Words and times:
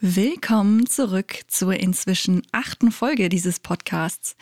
Willkommen 0.00 0.86
zurück 0.86 1.40
zur 1.48 1.74
inzwischen 1.74 2.42
achten 2.52 2.92
Folge 2.92 3.28
dieses 3.28 3.58
Podcasts. 3.58 4.36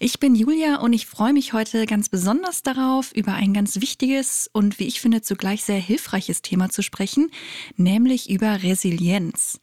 Ich 0.00 0.18
bin 0.18 0.34
Julia 0.34 0.80
und 0.80 0.92
ich 0.94 1.06
freue 1.06 1.32
mich 1.32 1.52
heute 1.52 1.86
ganz 1.86 2.08
besonders 2.08 2.64
darauf, 2.64 3.12
über 3.12 3.32
ein 3.32 3.54
ganz 3.54 3.80
wichtiges 3.80 4.50
und 4.52 4.80
wie 4.80 4.88
ich 4.88 5.00
finde 5.00 5.22
zugleich 5.22 5.62
sehr 5.62 5.78
hilfreiches 5.78 6.42
Thema 6.42 6.70
zu 6.70 6.82
sprechen, 6.82 7.30
nämlich 7.76 8.28
über 8.28 8.64
Resilienz. 8.64 9.60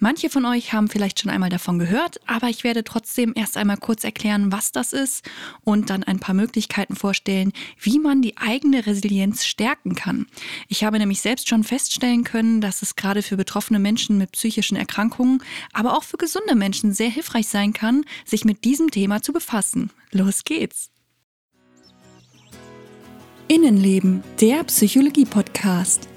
Manche 0.00 0.30
von 0.30 0.44
euch 0.46 0.72
haben 0.72 0.88
vielleicht 0.88 1.18
schon 1.18 1.30
einmal 1.30 1.50
davon 1.50 1.80
gehört, 1.80 2.20
aber 2.26 2.48
ich 2.48 2.62
werde 2.62 2.84
trotzdem 2.84 3.32
erst 3.34 3.56
einmal 3.56 3.78
kurz 3.78 4.04
erklären, 4.04 4.52
was 4.52 4.70
das 4.70 4.92
ist 4.92 5.28
und 5.64 5.90
dann 5.90 6.04
ein 6.04 6.20
paar 6.20 6.36
Möglichkeiten 6.36 6.94
vorstellen, 6.94 7.52
wie 7.80 7.98
man 7.98 8.22
die 8.22 8.36
eigene 8.36 8.86
Resilienz 8.86 9.44
stärken 9.44 9.96
kann. 9.96 10.26
Ich 10.68 10.84
habe 10.84 10.98
nämlich 10.98 11.20
selbst 11.20 11.48
schon 11.48 11.64
feststellen 11.64 12.22
können, 12.22 12.60
dass 12.60 12.82
es 12.82 12.94
gerade 12.94 13.22
für 13.22 13.36
betroffene 13.36 13.80
Menschen 13.80 14.18
mit 14.18 14.32
psychischen 14.32 14.76
Erkrankungen, 14.76 15.42
aber 15.72 15.96
auch 15.96 16.04
für 16.04 16.16
gesunde 16.16 16.54
Menschen 16.54 16.92
sehr 16.92 17.10
hilfreich 17.10 17.48
sein 17.48 17.72
kann, 17.72 18.04
sich 18.24 18.44
mit 18.44 18.64
diesem 18.64 18.92
Thema 18.92 19.20
zu 19.20 19.32
befassen. 19.32 19.90
Los 20.12 20.44
geht's! 20.44 20.90
Innenleben, 23.48 24.22
der 24.40 24.62
Psychologie-Podcast. 24.62 26.08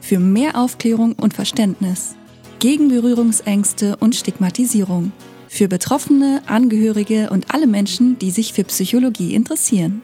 Für 0.00 0.20
mehr 0.20 0.56
Aufklärung 0.56 1.14
und 1.14 1.34
Verständnis 1.34 2.16
gegen 2.58 2.88
Berührungsängste 2.88 3.96
und 3.96 4.14
Stigmatisierung. 4.14 5.12
Für 5.48 5.68
Betroffene, 5.68 6.42
Angehörige 6.46 7.30
und 7.30 7.54
alle 7.54 7.66
Menschen, 7.66 8.18
die 8.18 8.30
sich 8.30 8.52
für 8.52 8.64
Psychologie 8.64 9.34
interessieren. 9.34 10.02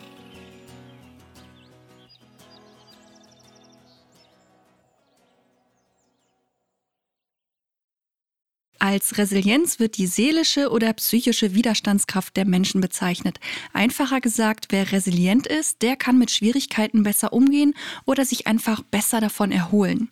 Als 8.84 9.16
Resilienz 9.16 9.78
wird 9.78 9.96
die 9.96 10.08
seelische 10.08 10.68
oder 10.68 10.92
psychische 10.94 11.54
Widerstandskraft 11.54 12.36
der 12.36 12.44
Menschen 12.44 12.80
bezeichnet. 12.80 13.38
Einfacher 13.72 14.20
gesagt, 14.20 14.66
wer 14.70 14.90
resilient 14.90 15.46
ist, 15.46 15.82
der 15.82 15.94
kann 15.94 16.18
mit 16.18 16.32
Schwierigkeiten 16.32 17.04
besser 17.04 17.32
umgehen 17.32 17.74
oder 18.06 18.24
sich 18.24 18.48
einfach 18.48 18.82
besser 18.82 19.20
davon 19.20 19.52
erholen. 19.52 20.10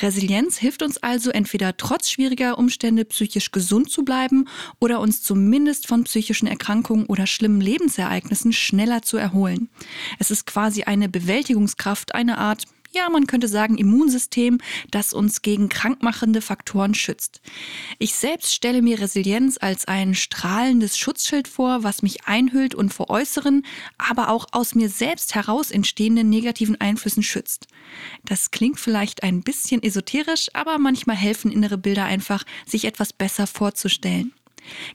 Resilienz 0.00 0.58
hilft 0.58 0.82
uns 0.82 0.98
also 0.98 1.30
entweder 1.30 1.76
trotz 1.76 2.10
schwieriger 2.10 2.58
Umstände 2.58 3.04
psychisch 3.04 3.52
gesund 3.52 3.88
zu 3.88 4.04
bleiben 4.04 4.46
oder 4.80 4.98
uns 4.98 5.22
zumindest 5.22 5.86
von 5.86 6.02
psychischen 6.02 6.48
Erkrankungen 6.48 7.06
oder 7.06 7.28
schlimmen 7.28 7.60
Lebensereignissen 7.60 8.52
schneller 8.52 9.02
zu 9.02 9.16
erholen. 9.16 9.68
Es 10.18 10.32
ist 10.32 10.44
quasi 10.44 10.82
eine 10.82 11.08
Bewältigungskraft, 11.08 12.16
eine 12.16 12.38
Art 12.38 12.64
ja, 12.92 13.08
man 13.10 13.26
könnte 13.26 13.48
sagen, 13.48 13.76
Immunsystem, 13.76 14.58
das 14.90 15.12
uns 15.12 15.42
gegen 15.42 15.68
krankmachende 15.68 16.40
Faktoren 16.40 16.94
schützt. 16.94 17.40
Ich 17.98 18.14
selbst 18.14 18.54
stelle 18.54 18.82
mir 18.82 19.00
Resilienz 19.00 19.58
als 19.60 19.86
ein 19.86 20.14
strahlendes 20.14 20.96
Schutzschild 20.98 21.48
vor, 21.48 21.82
was 21.82 22.02
mich 22.02 22.26
einhüllt 22.26 22.74
und 22.74 22.92
vor 22.92 23.10
äußeren, 23.10 23.64
aber 23.98 24.30
auch 24.30 24.46
aus 24.52 24.74
mir 24.74 24.88
selbst 24.88 25.34
heraus 25.34 25.70
entstehenden 25.70 26.30
negativen 26.30 26.80
Einflüssen 26.80 27.22
schützt. 27.22 27.66
Das 28.24 28.50
klingt 28.50 28.80
vielleicht 28.80 29.22
ein 29.22 29.42
bisschen 29.42 29.82
esoterisch, 29.82 30.48
aber 30.54 30.78
manchmal 30.78 31.16
helfen 31.16 31.50
innere 31.52 31.78
Bilder 31.78 32.04
einfach, 32.04 32.44
sich 32.66 32.84
etwas 32.84 33.12
besser 33.12 33.46
vorzustellen. 33.46 34.32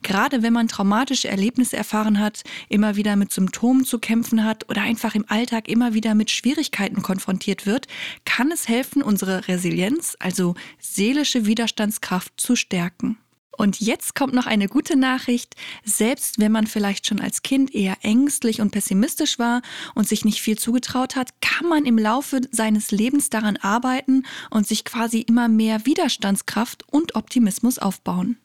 Gerade 0.02 0.44
wenn 0.44 0.54
man 0.54 0.68
traumatische 0.68 1.28
Erlebnisse 1.28 1.78
erfahren 1.78 2.20
hat, 2.20 2.44
immer 2.70 2.96
wieder 2.96 3.16
mit 3.16 3.32
Symptomen 3.32 3.86
zu 3.86 4.00
kämpfen 4.00 4.44
hat 4.44 4.70
oder 4.70 4.82
einfach 4.82 5.16
im 5.16 5.26
Alltag 5.28 5.68
immer 5.68 5.94
wieder 5.94 6.16
mit 6.16 6.32
Schwierigkeiten 6.32 7.02
konfrontiert 7.02 7.66
wird, 7.66 7.88
kann 8.26 8.52
es 8.52 8.68
helfen, 8.68 9.02
unsere 9.02 9.48
Resilienz, 9.48 10.16
also 10.20 10.56
seelische 10.80 11.46
Widerstandskraft 11.46 12.34
zu 12.38 12.56
stärken. 12.56 13.18
Und 13.56 13.80
jetzt 13.80 14.16
kommt 14.16 14.34
noch 14.34 14.48
eine 14.48 14.68
gute 14.68 14.96
Nachricht. 14.96 15.56
Selbst 15.86 16.40
wenn 16.40 16.52
man 16.52 16.66
vielleicht 16.66 17.06
schon 17.08 17.20
als 17.20 17.44
Kind 17.44 17.74
eher 17.74 17.98
ängstlich 18.02 18.62
und 18.62 18.72
pessimistisch 18.72 19.38
war 19.38 19.62
und 19.94 20.08
sich 20.08 20.26
nicht 20.26 20.42
viel 20.42 20.58
zugetraut 20.58 21.16
hat, 21.16 21.30
kann 21.42 21.68
man 21.68 21.86
im 21.86 21.98
Laufe 21.98 22.42
seines 22.52 22.92
Lebens 22.92 23.30
daran 23.30 23.58
arbeiten 23.58 24.26
und 24.50 24.68
sich 24.68 24.86
quasi 24.86 25.20
immer 25.20 25.48
mehr 25.50 25.86
Widerstandskraft 25.86 26.84
und 26.92 27.16
Optimismus 27.16 27.78
aufbauen. 27.78 28.38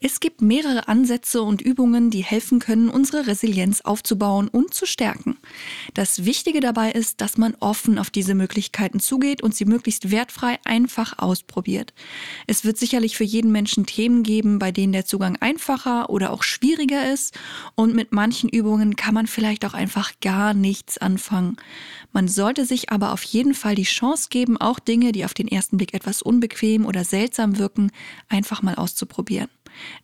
Es 0.00 0.20
gibt 0.20 0.42
mehrere 0.42 0.86
Ansätze 0.86 1.42
und 1.42 1.60
Übungen, 1.60 2.10
die 2.10 2.22
helfen 2.22 2.60
können, 2.60 2.88
unsere 2.88 3.26
Resilienz 3.26 3.80
aufzubauen 3.80 4.46
und 4.46 4.72
zu 4.72 4.86
stärken. 4.86 5.38
Das 5.92 6.24
Wichtige 6.24 6.60
dabei 6.60 6.92
ist, 6.92 7.20
dass 7.20 7.36
man 7.36 7.56
offen 7.58 7.98
auf 7.98 8.08
diese 8.08 8.36
Möglichkeiten 8.36 9.00
zugeht 9.00 9.42
und 9.42 9.56
sie 9.56 9.64
möglichst 9.64 10.12
wertfrei 10.12 10.60
einfach 10.64 11.18
ausprobiert. 11.18 11.94
Es 12.46 12.64
wird 12.64 12.78
sicherlich 12.78 13.16
für 13.16 13.24
jeden 13.24 13.50
Menschen 13.50 13.86
Themen 13.86 14.22
geben, 14.22 14.60
bei 14.60 14.70
denen 14.70 14.92
der 14.92 15.04
Zugang 15.04 15.36
einfacher 15.40 16.10
oder 16.10 16.32
auch 16.32 16.44
schwieriger 16.44 17.12
ist 17.12 17.36
und 17.74 17.96
mit 17.96 18.12
manchen 18.12 18.48
Übungen 18.48 18.94
kann 18.94 19.14
man 19.14 19.26
vielleicht 19.26 19.64
auch 19.64 19.74
einfach 19.74 20.12
gar 20.20 20.54
nichts 20.54 20.98
anfangen. 20.98 21.56
Man 22.12 22.28
sollte 22.28 22.66
sich 22.66 22.92
aber 22.92 23.12
auf 23.12 23.24
jeden 23.24 23.54
Fall 23.54 23.74
die 23.74 23.82
Chance 23.82 24.28
geben, 24.30 24.58
auch 24.58 24.78
Dinge, 24.78 25.10
die 25.10 25.24
auf 25.24 25.34
den 25.34 25.48
ersten 25.48 25.76
Blick 25.76 25.92
etwas 25.92 26.22
unbequem 26.22 26.86
oder 26.86 27.02
seltsam 27.02 27.58
wirken, 27.58 27.90
einfach 28.28 28.62
mal 28.62 28.76
auszuprobieren. 28.76 29.48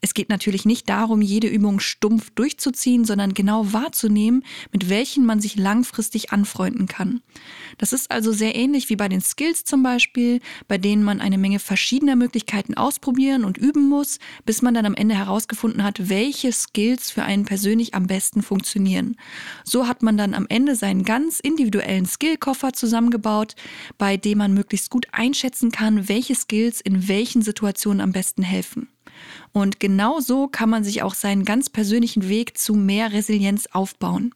Es 0.01 0.15
geht 0.15 0.29
natürlich 0.29 0.65
nicht 0.65 0.89
darum, 0.89 1.23
jede 1.23 1.49
Übung 1.49 1.81
stumpf 1.81 2.31
durchzuziehen, 2.31 3.05
sondern 3.05 3.35
genau 3.35 3.73
wahrzunehmen, 3.73 4.45
mit 4.73 4.89
welchen 4.89 5.25
man 5.25 5.41
sich 5.41 5.57
langfristig 5.57 6.33
anfreunden 6.33 6.87
kann. 6.87 7.21
Das 7.79 7.93
ist 7.93 8.11
also 8.11 8.33
sehr 8.33 8.55
ähnlich 8.55 8.89
wie 8.89 8.97
bei 8.97 9.09
den 9.09 9.21
Skills 9.21 9.65
zum 9.65 9.83
Beispiel, 9.83 10.41
bei 10.69 10.79
denen 10.79 11.03
man 11.03 11.21
eine 11.21 11.39
Menge 11.39 11.59
verschiedener 11.59 12.17
Möglichkeiten 12.17 12.75
ausprobieren 12.75 13.45
und 13.45 13.59
üben 13.59 13.89
muss, 13.89 14.19
bis 14.45 14.63
man 14.63 14.75
dann 14.75 14.87
am 14.87 14.95
Ende 14.95 15.15
herausgefunden 15.15 15.83
hat, 15.83 16.09
welche 16.09 16.53
Skills 16.53 17.11
für 17.11 17.25
einen 17.25 17.45
persönlich 17.45 17.95
am 17.95 18.07
besten 18.07 18.43
funktionieren. 18.43 19.17
So 19.65 19.87
hat 19.87 20.03
man 20.03 20.17
dann 20.17 20.34
am 20.34 20.47
Ende 20.49 20.77
seinen 20.77 21.05
ganz 21.05 21.41
individuellen 21.41 22.07
Skillkoffer 22.07 22.73
zusammengebaut, 22.73 23.55
bei 23.99 24.17
dem 24.17 24.39
man 24.39 24.55
möglichst 24.55 24.91
gut 24.91 25.07
einschätzen 25.13 25.71
kann, 25.71 26.09
welche 26.09 26.34
Skills 26.34 26.81
in 26.81 27.09
welchen 27.09 27.43
Situationen 27.43 28.01
am 28.01 28.13
besten 28.13 28.43
helfen. 28.43 28.94
Und 29.53 29.81
genau 29.81 30.21
so 30.21 30.49
kann 30.49 30.71
man 30.71 30.85
sich 30.85 31.03
auch 31.03 31.15
seinen 31.15 31.45
ganz 31.45 31.71
persönlichen 31.71 32.29
Weg 32.29 32.59
zu 32.59 32.75
mehr 32.75 33.12
Resilienz 33.12 33.69
aufbauen. 33.73 34.33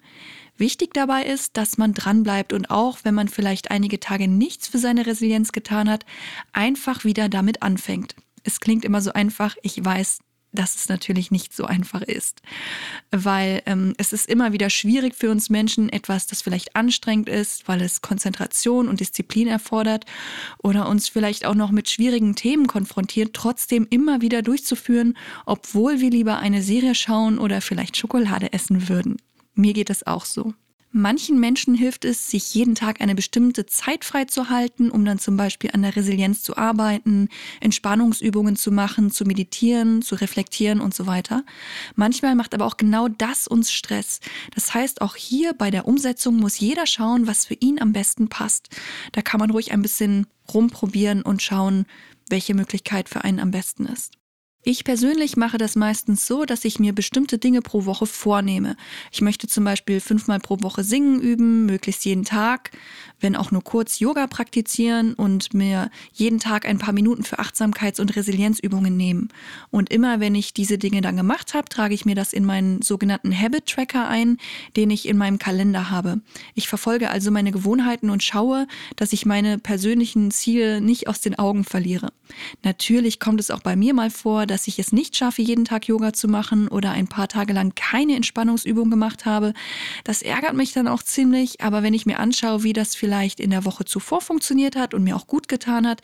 Wichtig 0.56 0.92
dabei 0.92 1.24
ist, 1.24 1.56
dass 1.56 1.78
man 1.78 1.94
dranbleibt 1.94 2.52
und 2.52 2.70
auch, 2.70 2.98
wenn 3.04 3.14
man 3.14 3.28
vielleicht 3.28 3.70
einige 3.70 4.00
Tage 4.00 4.26
nichts 4.26 4.66
für 4.66 4.78
seine 4.78 5.06
Resilienz 5.06 5.52
getan 5.52 5.88
hat, 5.88 6.04
einfach 6.52 7.04
wieder 7.04 7.28
damit 7.28 7.62
anfängt. 7.62 8.16
Es 8.42 8.60
klingt 8.60 8.84
immer 8.84 9.00
so 9.00 9.12
einfach, 9.12 9.56
ich 9.62 9.82
weiß, 9.84 10.18
dass 10.52 10.74
es 10.74 10.88
natürlich 10.88 11.30
nicht 11.30 11.54
so 11.54 11.64
einfach 11.64 12.02
ist. 12.02 12.42
Weil 13.10 13.62
ähm, 13.66 13.94
es 13.98 14.12
ist 14.12 14.28
immer 14.28 14.52
wieder 14.52 14.70
schwierig 14.70 15.14
für 15.14 15.30
uns 15.30 15.50
Menschen, 15.50 15.88
etwas, 15.88 16.26
das 16.26 16.42
vielleicht 16.42 16.74
anstrengend 16.76 17.28
ist, 17.28 17.68
weil 17.68 17.82
es 17.82 18.00
Konzentration 18.00 18.88
und 18.88 19.00
Disziplin 19.00 19.48
erfordert 19.48 20.04
oder 20.62 20.88
uns 20.88 21.08
vielleicht 21.08 21.44
auch 21.44 21.54
noch 21.54 21.70
mit 21.70 21.88
schwierigen 21.88 22.34
Themen 22.34 22.66
konfrontiert, 22.66 23.34
trotzdem 23.34 23.86
immer 23.90 24.20
wieder 24.20 24.42
durchzuführen, 24.42 25.16
obwohl 25.46 26.00
wir 26.00 26.10
lieber 26.10 26.38
eine 26.38 26.62
Serie 26.62 26.94
schauen 26.94 27.38
oder 27.38 27.60
vielleicht 27.60 27.96
Schokolade 27.96 28.52
essen 28.52 28.88
würden. 28.88 29.16
Mir 29.54 29.74
geht 29.74 29.90
es 29.90 30.06
auch 30.06 30.24
so. 30.24 30.54
Manchen 30.90 31.38
Menschen 31.38 31.74
hilft 31.74 32.06
es, 32.06 32.30
sich 32.30 32.54
jeden 32.54 32.74
Tag 32.74 33.02
eine 33.02 33.14
bestimmte 33.14 33.66
Zeit 33.66 34.04
freizuhalten, 34.04 34.90
um 34.90 35.04
dann 35.04 35.18
zum 35.18 35.36
Beispiel 35.36 35.70
an 35.72 35.82
der 35.82 35.94
Resilienz 35.94 36.42
zu 36.42 36.56
arbeiten, 36.56 37.28
Entspannungsübungen 37.60 38.56
zu 38.56 38.72
machen, 38.72 39.10
zu 39.10 39.24
meditieren, 39.24 40.00
zu 40.00 40.14
reflektieren 40.14 40.80
und 40.80 40.94
so 40.94 41.06
weiter. 41.06 41.44
Manchmal 41.94 42.34
macht 42.34 42.54
aber 42.54 42.64
auch 42.64 42.78
genau 42.78 43.08
das 43.08 43.46
uns 43.46 43.70
Stress. 43.70 44.20
Das 44.54 44.72
heißt, 44.72 45.02
auch 45.02 45.14
hier 45.14 45.52
bei 45.52 45.70
der 45.70 45.86
Umsetzung 45.86 46.36
muss 46.36 46.58
jeder 46.58 46.86
schauen, 46.86 47.26
was 47.26 47.44
für 47.44 47.54
ihn 47.54 47.80
am 47.80 47.92
besten 47.92 48.28
passt. 48.28 48.68
Da 49.12 49.20
kann 49.20 49.40
man 49.40 49.50
ruhig 49.50 49.72
ein 49.72 49.82
bisschen 49.82 50.26
rumprobieren 50.52 51.22
und 51.22 51.42
schauen, 51.42 51.86
welche 52.30 52.54
Möglichkeit 52.54 53.08
für 53.08 53.24
einen 53.24 53.40
am 53.40 53.50
besten 53.50 53.86
ist. 53.86 54.17
Ich 54.70 54.84
persönlich 54.84 55.38
mache 55.38 55.56
das 55.56 55.76
meistens 55.76 56.26
so, 56.26 56.44
dass 56.44 56.62
ich 56.66 56.78
mir 56.78 56.92
bestimmte 56.92 57.38
Dinge 57.38 57.62
pro 57.62 57.86
Woche 57.86 58.04
vornehme. 58.04 58.76
Ich 59.10 59.22
möchte 59.22 59.46
zum 59.46 59.64
Beispiel 59.64 59.98
fünfmal 59.98 60.40
pro 60.40 60.58
Woche 60.60 60.84
singen 60.84 61.22
üben, 61.22 61.64
möglichst 61.64 62.04
jeden 62.04 62.26
Tag, 62.26 62.72
wenn 63.18 63.34
auch 63.34 63.50
nur 63.50 63.64
kurz 63.64 63.98
Yoga 63.98 64.26
praktizieren 64.26 65.14
und 65.14 65.54
mir 65.54 65.90
jeden 66.12 66.38
Tag 66.38 66.68
ein 66.68 66.76
paar 66.76 66.92
Minuten 66.92 67.24
für 67.24 67.38
Achtsamkeits- 67.38 67.98
und 67.98 68.14
Resilienzübungen 68.14 68.94
nehmen. 68.94 69.30
Und 69.70 69.88
immer 69.90 70.20
wenn 70.20 70.34
ich 70.34 70.52
diese 70.52 70.76
Dinge 70.76 71.00
dann 71.00 71.16
gemacht 71.16 71.54
habe, 71.54 71.70
trage 71.70 71.94
ich 71.94 72.04
mir 72.04 72.14
das 72.14 72.34
in 72.34 72.44
meinen 72.44 72.82
sogenannten 72.82 73.34
Habit 73.34 73.64
Tracker 73.64 74.06
ein, 74.06 74.36
den 74.76 74.90
ich 74.90 75.08
in 75.08 75.16
meinem 75.16 75.38
Kalender 75.38 75.88
habe. 75.88 76.20
Ich 76.54 76.68
verfolge 76.68 77.08
also 77.08 77.30
meine 77.30 77.52
Gewohnheiten 77.52 78.10
und 78.10 78.22
schaue, 78.22 78.66
dass 78.96 79.14
ich 79.14 79.24
meine 79.24 79.58
persönlichen 79.58 80.30
Ziele 80.30 80.82
nicht 80.82 81.08
aus 81.08 81.22
den 81.22 81.38
Augen 81.38 81.64
verliere. 81.64 82.12
Natürlich 82.62 83.18
kommt 83.18 83.40
es 83.40 83.50
auch 83.50 83.60
bei 83.60 83.74
mir 83.74 83.94
mal 83.94 84.10
vor, 84.10 84.44
dass 84.44 84.57
dass 84.58 84.66
ich 84.66 84.80
es 84.80 84.90
nicht 84.90 85.16
schaffe, 85.16 85.40
jeden 85.40 85.64
Tag 85.64 85.86
Yoga 85.86 86.12
zu 86.12 86.26
machen 86.26 86.66
oder 86.66 86.90
ein 86.90 87.06
paar 87.06 87.28
Tage 87.28 87.52
lang 87.52 87.76
keine 87.76 88.16
Entspannungsübung 88.16 88.90
gemacht 88.90 89.24
habe. 89.24 89.54
Das 90.02 90.20
ärgert 90.20 90.54
mich 90.54 90.72
dann 90.72 90.88
auch 90.88 91.04
ziemlich, 91.04 91.60
aber 91.60 91.84
wenn 91.84 91.94
ich 91.94 92.06
mir 92.06 92.18
anschaue, 92.18 92.64
wie 92.64 92.72
das 92.72 92.96
vielleicht 92.96 93.38
in 93.38 93.50
der 93.50 93.64
Woche 93.64 93.84
zuvor 93.84 94.20
funktioniert 94.20 94.74
hat 94.74 94.94
und 94.94 95.04
mir 95.04 95.14
auch 95.14 95.28
gut 95.28 95.46
getan 95.46 95.86
hat, 95.86 96.02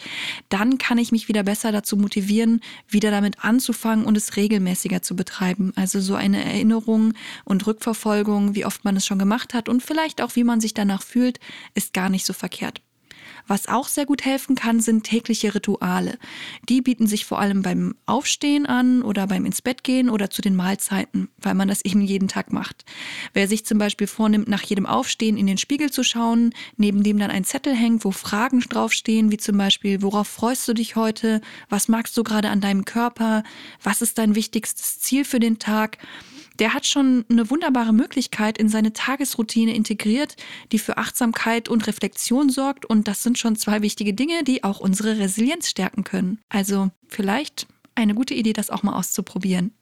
dann 0.50 0.78
kann 0.78 0.98
ich 0.98 1.10
mich 1.10 1.26
wieder 1.26 1.42
besser 1.42 1.72
dazu 1.72 1.96
motivieren, 1.96 2.60
wieder 2.86 3.10
damit 3.10 3.44
anzufangen 3.44 4.04
und 4.04 4.16
es 4.16 4.36
regelmäßiger 4.36 5.02
zu 5.02 5.16
betreiben. 5.16 5.72
Also 5.74 5.98
so 5.98 6.14
eine 6.14 6.44
Erinnerung 6.44 7.14
und 7.44 7.66
Rückverfolgung, 7.66 8.54
wie 8.54 8.66
oft 8.66 8.84
man 8.84 8.94
es 8.94 9.04
schon 9.04 9.18
gemacht 9.18 9.52
hat 9.52 9.68
und 9.68 9.82
vielleicht 9.82 10.22
auch, 10.22 10.36
wie 10.36 10.44
man 10.44 10.60
sich 10.60 10.74
danach 10.74 11.02
fühlt, 11.02 11.40
ist 11.74 11.92
gar 11.92 12.08
nicht 12.08 12.24
so 12.24 12.32
verkehrt. 12.32 12.82
Was 13.46 13.68
auch 13.68 13.88
sehr 13.88 14.06
gut 14.06 14.24
helfen 14.24 14.56
kann, 14.56 14.80
sind 14.80 15.04
tägliche 15.04 15.54
Rituale. 15.54 16.18
Die 16.68 16.80
bieten 16.80 17.06
sich 17.06 17.26
vor 17.26 17.38
allem 17.38 17.62
beim 17.62 17.94
Aufstehen 18.06 18.64
an 18.64 19.02
oder 19.02 19.26
beim 19.26 19.44
ins 19.44 19.60
Bett 19.60 19.84
gehen 19.84 20.08
oder 20.08 20.30
zu 20.30 20.40
den 20.40 20.56
Mahlzeiten, 20.56 21.28
weil 21.38 21.54
man 21.54 21.68
das 21.68 21.84
eben 21.84 22.00
jeden 22.00 22.28
Tag 22.28 22.52
macht. 22.52 22.84
Wer 23.34 23.46
sich 23.46 23.66
zum 23.66 23.78
Beispiel 23.78 24.06
vornimmt, 24.06 24.48
nach 24.48 24.62
jedem 24.62 24.86
Aufstehen 24.86 25.36
in 25.36 25.46
den 25.46 25.58
Spiegel 25.58 25.90
zu 25.90 26.02
schauen, 26.02 26.54
neben 26.76 27.02
dem 27.02 27.18
dann 27.18 27.30
ein 27.30 27.44
Zettel 27.44 27.74
hängt, 27.74 28.04
wo 28.04 28.12
Fragen 28.12 28.60
draufstehen, 28.60 29.30
wie 29.30 29.36
zum 29.36 29.58
Beispiel, 29.58 30.00
worauf 30.00 30.28
freust 30.28 30.66
du 30.66 30.72
dich 30.72 30.96
heute? 30.96 31.40
Was 31.68 31.88
magst 31.88 32.16
du 32.16 32.24
gerade 32.24 32.48
an 32.48 32.62
deinem 32.62 32.84
Körper? 32.84 33.42
Was 33.82 34.00
ist 34.00 34.18
dein 34.18 34.34
wichtigstes 34.34 35.00
Ziel 35.00 35.24
für 35.24 35.40
den 35.40 35.58
Tag? 35.58 35.98
Der 36.58 36.74
hat 36.74 36.86
schon 36.86 37.24
eine 37.30 37.50
wunderbare 37.50 37.92
Möglichkeit 37.92 38.58
in 38.58 38.68
seine 38.68 38.92
Tagesroutine 38.92 39.74
integriert, 39.74 40.36
die 40.72 40.78
für 40.78 40.98
Achtsamkeit 40.98 41.68
und 41.68 41.86
Reflexion 41.86 42.48
sorgt. 42.48 42.86
Und 42.86 43.08
das 43.08 43.22
sind 43.22 43.38
schon 43.38 43.56
zwei 43.56 43.82
wichtige 43.82 44.14
Dinge, 44.14 44.44
die 44.44 44.64
auch 44.64 44.80
unsere 44.80 45.18
Resilienz 45.18 45.68
stärken 45.68 46.04
können. 46.04 46.40
Also 46.48 46.90
vielleicht 47.08 47.66
eine 47.94 48.14
gute 48.14 48.34
Idee, 48.34 48.52
das 48.52 48.70
auch 48.70 48.82
mal 48.82 48.94
auszuprobieren. 48.94 49.72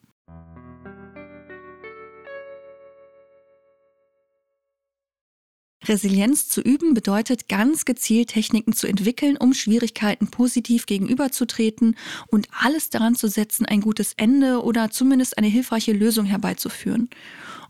Resilienz 5.87 6.47
zu 6.47 6.61
üben 6.61 6.93
bedeutet 6.93 7.49
ganz 7.49 7.85
gezielt 7.85 8.29
Techniken 8.29 8.73
zu 8.73 8.87
entwickeln, 8.87 9.37
um 9.37 9.53
Schwierigkeiten 9.53 10.27
positiv 10.27 10.85
gegenüberzutreten 10.85 11.95
und 12.27 12.47
alles 12.51 12.89
daran 12.89 13.15
zu 13.15 13.27
setzen, 13.27 13.65
ein 13.65 13.81
gutes 13.81 14.13
Ende 14.17 14.63
oder 14.63 14.91
zumindest 14.91 15.37
eine 15.37 15.47
hilfreiche 15.47 15.93
Lösung 15.93 16.25
herbeizuführen. 16.25 17.09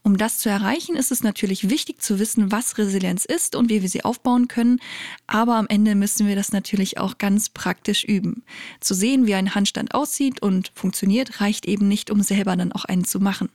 Um 0.05 0.17
das 0.17 0.39
zu 0.39 0.49
erreichen, 0.49 0.97
ist 0.97 1.11
es 1.11 1.23
natürlich 1.23 1.69
wichtig 1.69 2.01
zu 2.01 2.19
wissen, 2.19 2.51
was 2.51 2.77
Resilienz 2.77 3.23
ist 3.23 3.55
und 3.55 3.69
wie 3.69 3.81
wir 3.81 3.87
sie 3.87 4.03
aufbauen 4.03 4.49
können. 4.49 4.81
Aber 5.27 5.55
am 5.55 5.67
Ende 5.67 5.95
müssen 5.95 6.27
wir 6.27 6.35
das 6.35 6.51
natürlich 6.51 6.97
auch 6.97 7.17
ganz 7.17 7.47
praktisch 7.47 8.03
üben. 8.03 8.43
Zu 8.81 8.95
sehen, 8.95 9.27
wie 9.27 9.33
ein 9.33 9.55
Handstand 9.55 9.93
aussieht 9.93 10.41
und 10.41 10.73
funktioniert, 10.75 11.39
reicht 11.39 11.65
eben 11.65 11.87
nicht, 11.87 12.11
um 12.11 12.21
selber 12.21 12.57
dann 12.57 12.73
auch 12.73 12.83
einen 12.83 13.05
zu 13.05 13.21
machen. 13.21 13.47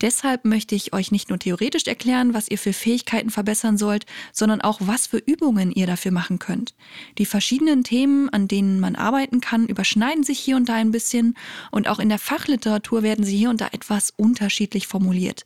Deshalb 0.00 0.44
möchte 0.44 0.74
ich 0.74 0.92
euch 0.92 1.12
nicht 1.12 1.28
nur 1.28 1.38
theoretisch 1.38 1.86
erklären, 1.86 2.34
was 2.34 2.48
ihr 2.48 2.58
für 2.58 2.72
Fähigkeiten 2.72 3.30
verbessern 3.30 3.76
sollt, 3.76 4.06
sondern 4.32 4.60
auch, 4.60 4.80
was 4.82 5.06
für 5.06 5.18
Übungen 5.18 5.72
ihr 5.72 5.86
dafür 5.86 6.12
machen 6.12 6.38
könnt. 6.38 6.74
Die 7.18 7.26
verschiedenen 7.26 7.84
Themen, 7.84 8.28
an 8.28 8.48
denen 8.48 8.80
man 8.80 8.96
arbeiten 8.96 9.40
kann, 9.40 9.66
überschneiden 9.66 10.24
sich 10.24 10.38
hier 10.38 10.56
und 10.56 10.68
da 10.68 10.74
ein 10.74 10.90
bisschen 10.90 11.36
und 11.70 11.88
auch 11.88 11.98
in 11.98 12.08
der 12.08 12.18
Fachliteratur 12.18 13.02
werden 13.02 13.24
sie 13.24 13.36
hier 13.36 13.50
und 13.50 13.60
da 13.60 13.68
etwas 13.72 14.12
unterschiedlich 14.16 14.86
formuliert. 14.86 15.44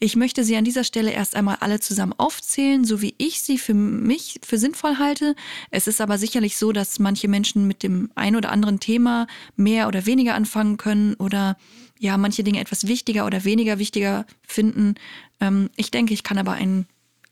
Ich 0.00 0.16
möchte 0.16 0.44
sie 0.44 0.56
an 0.56 0.64
dieser 0.64 0.84
Stelle 0.84 1.12
erst 1.12 1.36
einmal 1.36 1.58
alle 1.60 1.80
zusammen 1.80 2.14
aufzählen, 2.16 2.84
so 2.84 3.00
wie 3.00 3.14
ich 3.18 3.42
sie 3.42 3.58
für 3.58 3.74
mich 3.74 4.40
für 4.42 4.58
sinnvoll 4.58 4.98
halte. 4.98 5.34
Es 5.70 5.86
ist 5.86 6.00
aber 6.00 6.18
sicherlich 6.18 6.56
so, 6.56 6.72
dass 6.72 6.98
manche 6.98 7.28
Menschen 7.28 7.66
mit 7.66 7.82
dem 7.82 8.10
ein 8.14 8.36
oder 8.36 8.50
anderen 8.50 8.80
Thema 8.80 9.26
mehr 9.56 9.88
oder 9.88 10.06
weniger 10.06 10.34
anfangen 10.34 10.76
können 10.76 11.14
oder 11.14 11.56
ja, 11.98 12.16
manche 12.18 12.44
Dinge 12.44 12.60
etwas 12.60 12.86
wichtiger 12.86 13.26
oder 13.26 13.44
weniger 13.44 13.78
wichtiger 13.78 14.26
finden. 14.42 14.94
Ähm, 15.40 15.70
ich 15.76 15.90
denke, 15.90 16.14
ich 16.14 16.22
kann 16.22 16.38
aber 16.38 16.52
einen 16.52 16.86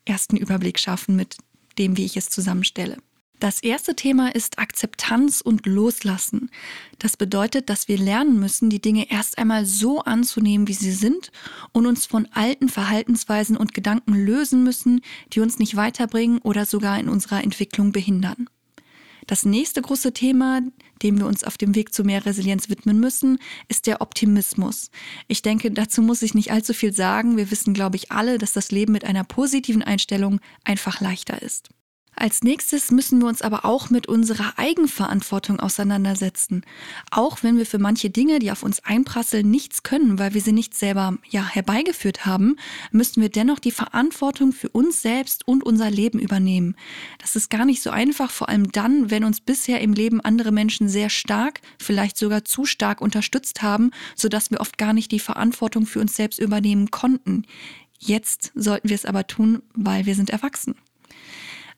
ersten 0.04 0.36
Überblick 0.36 0.78
schaffen 0.78 1.16
mit 1.16 1.36
dem, 1.78 1.96
wie 1.96 2.04
ich 2.04 2.16
es 2.16 2.28
zusammenstelle. 2.28 2.98
Das 3.42 3.60
erste 3.60 3.96
Thema 3.96 4.32
ist 4.32 4.60
Akzeptanz 4.60 5.40
und 5.40 5.66
Loslassen. 5.66 6.48
Das 7.00 7.16
bedeutet, 7.16 7.70
dass 7.70 7.88
wir 7.88 7.98
lernen 7.98 8.38
müssen, 8.38 8.70
die 8.70 8.80
Dinge 8.80 9.10
erst 9.10 9.36
einmal 9.36 9.66
so 9.66 10.00
anzunehmen, 10.02 10.68
wie 10.68 10.74
sie 10.74 10.92
sind 10.92 11.32
und 11.72 11.86
uns 11.86 12.06
von 12.06 12.28
alten 12.30 12.68
Verhaltensweisen 12.68 13.56
und 13.56 13.74
Gedanken 13.74 14.14
lösen 14.14 14.62
müssen, 14.62 15.00
die 15.32 15.40
uns 15.40 15.58
nicht 15.58 15.74
weiterbringen 15.74 16.38
oder 16.38 16.66
sogar 16.66 17.00
in 17.00 17.08
unserer 17.08 17.42
Entwicklung 17.42 17.90
behindern. 17.90 18.48
Das 19.32 19.46
nächste 19.46 19.80
große 19.80 20.12
Thema, 20.12 20.60
dem 21.02 21.18
wir 21.18 21.24
uns 21.24 21.42
auf 21.42 21.56
dem 21.56 21.74
Weg 21.74 21.94
zu 21.94 22.04
mehr 22.04 22.26
Resilienz 22.26 22.68
widmen 22.68 23.00
müssen, 23.00 23.38
ist 23.66 23.86
der 23.86 24.02
Optimismus. 24.02 24.90
Ich 25.26 25.40
denke, 25.40 25.70
dazu 25.70 26.02
muss 26.02 26.20
ich 26.20 26.34
nicht 26.34 26.52
allzu 26.52 26.74
viel 26.74 26.92
sagen. 26.92 27.38
Wir 27.38 27.50
wissen, 27.50 27.72
glaube 27.72 27.96
ich, 27.96 28.12
alle, 28.12 28.36
dass 28.36 28.52
das 28.52 28.70
Leben 28.70 28.92
mit 28.92 29.06
einer 29.06 29.24
positiven 29.24 29.82
Einstellung 29.82 30.38
einfach 30.64 31.00
leichter 31.00 31.40
ist. 31.40 31.70
Als 32.14 32.42
nächstes 32.42 32.90
müssen 32.90 33.20
wir 33.20 33.26
uns 33.26 33.40
aber 33.40 33.64
auch 33.64 33.88
mit 33.88 34.06
unserer 34.06 34.58
Eigenverantwortung 34.58 35.60
auseinandersetzen. 35.60 36.62
Auch 37.10 37.42
wenn 37.42 37.56
wir 37.56 37.64
für 37.64 37.78
manche 37.78 38.10
Dinge, 38.10 38.38
die 38.38 38.52
auf 38.52 38.62
uns 38.62 38.84
einprasseln, 38.84 39.50
nichts 39.50 39.82
können, 39.82 40.18
weil 40.18 40.34
wir 40.34 40.42
sie 40.42 40.52
nicht 40.52 40.74
selber 40.74 41.16
ja, 41.30 41.46
herbeigeführt 41.46 42.26
haben, 42.26 42.56
müssen 42.90 43.22
wir 43.22 43.30
dennoch 43.30 43.58
die 43.58 43.70
Verantwortung 43.70 44.52
für 44.52 44.68
uns 44.68 45.00
selbst 45.00 45.48
und 45.48 45.64
unser 45.64 45.90
Leben 45.90 46.18
übernehmen. 46.18 46.76
Das 47.18 47.34
ist 47.34 47.48
gar 47.48 47.64
nicht 47.64 47.82
so 47.82 47.90
einfach, 47.90 48.30
vor 48.30 48.50
allem 48.50 48.70
dann, 48.72 49.10
wenn 49.10 49.24
uns 49.24 49.40
bisher 49.40 49.80
im 49.80 49.94
Leben 49.94 50.20
andere 50.20 50.52
Menschen 50.52 50.90
sehr 50.90 51.08
stark, 51.08 51.60
vielleicht 51.78 52.18
sogar 52.18 52.44
zu 52.44 52.66
stark 52.66 53.00
unterstützt 53.00 53.62
haben, 53.62 53.90
sodass 54.16 54.50
wir 54.50 54.60
oft 54.60 54.76
gar 54.76 54.92
nicht 54.92 55.12
die 55.12 55.18
Verantwortung 55.18 55.86
für 55.86 56.00
uns 56.00 56.14
selbst 56.14 56.38
übernehmen 56.38 56.90
konnten. 56.90 57.46
Jetzt 57.98 58.52
sollten 58.54 58.90
wir 58.90 58.96
es 58.96 59.06
aber 59.06 59.26
tun, 59.26 59.62
weil 59.74 60.06
wir 60.06 60.14
sind 60.14 60.28
erwachsen. 60.28 60.74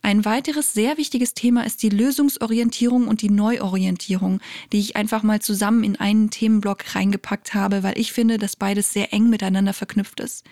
Ein 0.05 0.27
weiteres 0.27 0.75
sehr 0.75 0.99
wichtiges 0.99 1.33
Thema 1.33 1.65
ist 1.65 1.83
die 1.83 1.89
Lösungsorientierung 1.89 3.09
und 3.09 3.23
die 3.23 3.31
Neuorientierung, 3.31 4.41
die 4.71 4.79
ich 4.79 4.97
einfach 4.97 5.23
mal 5.23 5.41
zusammen 5.41 5.83
in 5.83 5.97
einen 5.97 6.29
Themenblock 6.29 6.95
reingepackt 6.95 7.55
habe, 7.55 7.83
weil 7.83 7.99
ich 7.99 8.13
finde, 8.13 8.37
dass 8.37 8.55
beides 8.55 8.93
sehr 8.93 9.15
eng 9.15 9.31
miteinander 9.31 9.73
verknüpft 9.73 10.21
ist. 10.21 10.45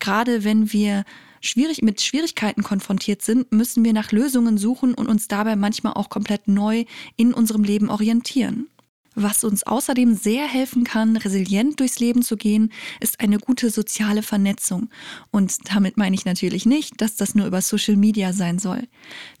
Gerade 0.00 0.44
wenn 0.44 0.74
wir 0.74 1.04
schwierig, 1.40 1.80
mit 1.80 2.02
Schwierigkeiten 2.02 2.62
konfrontiert 2.62 3.22
sind, 3.22 3.50
müssen 3.52 3.86
wir 3.86 3.94
nach 3.94 4.12
Lösungen 4.12 4.58
suchen 4.58 4.92
und 4.92 5.08
uns 5.08 5.28
dabei 5.28 5.56
manchmal 5.56 5.94
auch 5.94 6.10
komplett 6.10 6.46
neu 6.46 6.84
in 7.16 7.32
unserem 7.32 7.64
Leben 7.64 7.88
orientieren. 7.88 8.68
Was 9.16 9.42
uns 9.42 9.64
außerdem 9.64 10.14
sehr 10.14 10.46
helfen 10.46 10.84
kann, 10.84 11.16
resilient 11.16 11.80
durchs 11.80 11.98
Leben 11.98 12.22
zu 12.22 12.36
gehen, 12.36 12.72
ist 13.00 13.18
eine 13.18 13.38
gute 13.38 13.70
soziale 13.70 14.22
Vernetzung. 14.22 14.88
Und 15.32 15.56
damit 15.72 15.96
meine 15.96 16.14
ich 16.14 16.24
natürlich 16.24 16.64
nicht, 16.64 17.00
dass 17.00 17.16
das 17.16 17.34
nur 17.34 17.46
über 17.46 17.60
Social 17.60 17.96
Media 17.96 18.32
sein 18.32 18.60
soll. 18.60 18.86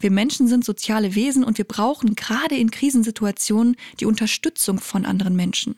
Wir 0.00 0.10
Menschen 0.10 0.48
sind 0.48 0.64
soziale 0.64 1.14
Wesen 1.14 1.44
und 1.44 1.56
wir 1.56 1.64
brauchen 1.66 2.16
gerade 2.16 2.56
in 2.56 2.72
Krisensituationen 2.72 3.76
die 4.00 4.06
Unterstützung 4.06 4.80
von 4.80 5.06
anderen 5.06 5.36
Menschen. 5.36 5.76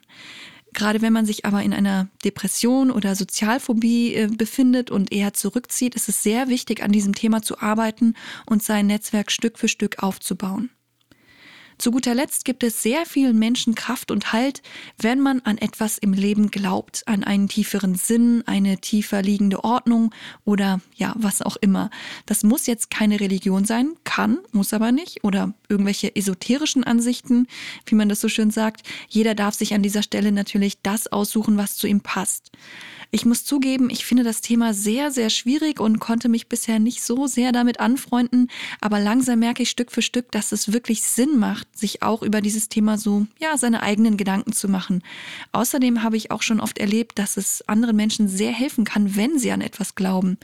Gerade 0.73 1.03
wenn 1.03 1.13
man 1.13 1.27
sich 1.27 1.45
aber 1.45 1.63
in 1.63 1.75
einer 1.75 2.09
Depression 2.25 2.91
oder 2.91 3.15
Sozialphobie 3.15 4.15
äh, 4.15 4.29
befindet 4.29 4.91
und 4.91 5.13
eher 5.13 5.35
zurückzieht, 5.35 5.95
ist 5.95 6.09
es 6.09 6.23
sehr 6.23 6.49
wichtig, 6.49 6.83
an 6.83 6.93
diesem 6.93 7.15
Thema 7.15 7.43
zu 7.43 7.59
arbeiten 7.59 8.15
und 8.47 8.63
sein 8.63 8.87
Netzwerk 8.87 9.31
Stück 9.31 9.59
für 9.59 9.69
Stück 9.69 10.03
aufzubauen. 10.03 10.71
Zu 11.83 11.91
guter 11.91 12.15
Letzt 12.15 12.45
gibt 12.45 12.63
es 12.63 12.81
sehr 12.81 13.07
vielen 13.07 13.41
Menschen 13.41 13.75
Kraft 13.75 14.13
und 14.13 14.33
Halt, 14.33 14.63
wenn 14.99 15.19
man 15.19 15.41
an 15.41 15.59
etwas 15.59 15.99
im 15.99 16.13
Leben 16.13 16.53
glaubt, 16.53 17.03
an 17.07 17.25
einen 17.25 17.49
tieferen 17.49 17.97
Sinn, 17.97 18.45
eine 18.47 18.79
tiefer 18.79 19.21
liegende 19.21 19.65
Ordnung 19.65 20.15
oder 20.45 20.81
ja, 20.95 21.13
was 21.17 21.43
auch 21.43 21.57
immer. 21.57 21.91
Das 22.25 22.45
muss 22.45 22.69
jetzt 22.69 22.89
keine 22.89 23.19
Religion 23.19 23.65
sein, 23.65 23.95
kann, 24.05 24.39
muss 24.53 24.73
aber 24.73 24.93
nicht 24.93 25.25
oder 25.25 25.55
irgendwelche 25.69 26.15
esoterischen 26.15 26.85
Ansichten, 26.85 27.49
wie 27.87 27.97
man 27.97 28.09
das 28.09 28.21
so 28.21 28.29
schön 28.29 28.53
sagt. 28.53 28.87
Jeder 29.09 29.35
darf 29.35 29.57
sich 29.57 29.75
an 29.75 29.83
dieser 29.83 30.05
Stelle 30.05 30.31
natürlich 30.31 30.83
das 30.83 31.09
aussuchen, 31.09 31.57
was 31.57 31.77
zu 31.77 31.89
ihm 31.89 32.01
passt. 32.01 32.53
Ich 33.15 33.27
muss 33.27 33.45
zugeben, 33.45 33.91
ich 33.91 34.07
finde 34.07 34.25
das 34.25 34.41
Thema 34.41 34.73
sehr, 34.73 35.11
sehr 35.11 35.29
schwierig 35.29 35.81
und 35.81 35.99
konnte 35.99 36.31
mich 36.31 36.49
bisher 36.49 36.79
nicht 36.79 37.03
so 37.03 37.27
sehr 37.27 37.53
damit 37.53 37.79
anfreunden. 37.79 38.49
Aber 38.81 39.01
langsam 39.01 39.41
merke 39.41 39.65
ich 39.65 39.69
Stück 39.69 39.93
für 39.93 40.01
Stück, 40.01 40.33
dass 40.33 40.51
es 40.51 40.73
wirklich 40.73 41.03
Sinn 41.03 41.39
macht, 41.39 41.79
sich 41.79 42.03
auch 42.03 42.23
über 42.23 42.41
dieses 42.41 42.71
Thema 42.71 42.97
so, 42.97 43.27
ja, 43.39 43.59
seine 43.59 43.83
eigenen 43.83 44.17
Gedanken 44.17 44.55
zu 44.55 44.67
machen. 44.67 45.03
Außerdem 45.53 46.03
habe 46.03 46.17
ich 46.17 46.31
auch 46.31 46.41
schon 46.41 46.59
oft 46.59 46.79
erlebt, 46.79 47.19
dass 47.19 47.37
es 47.37 47.61
anderen 47.69 47.97
Menschen 47.97 48.29
sehr 48.29 48.51
helfen 48.51 48.87
kann, 48.87 49.15
wenn 49.15 49.39
sie 49.39 49.53
an 49.53 49.61
etwas 49.61 49.95
glauben. 49.95 50.39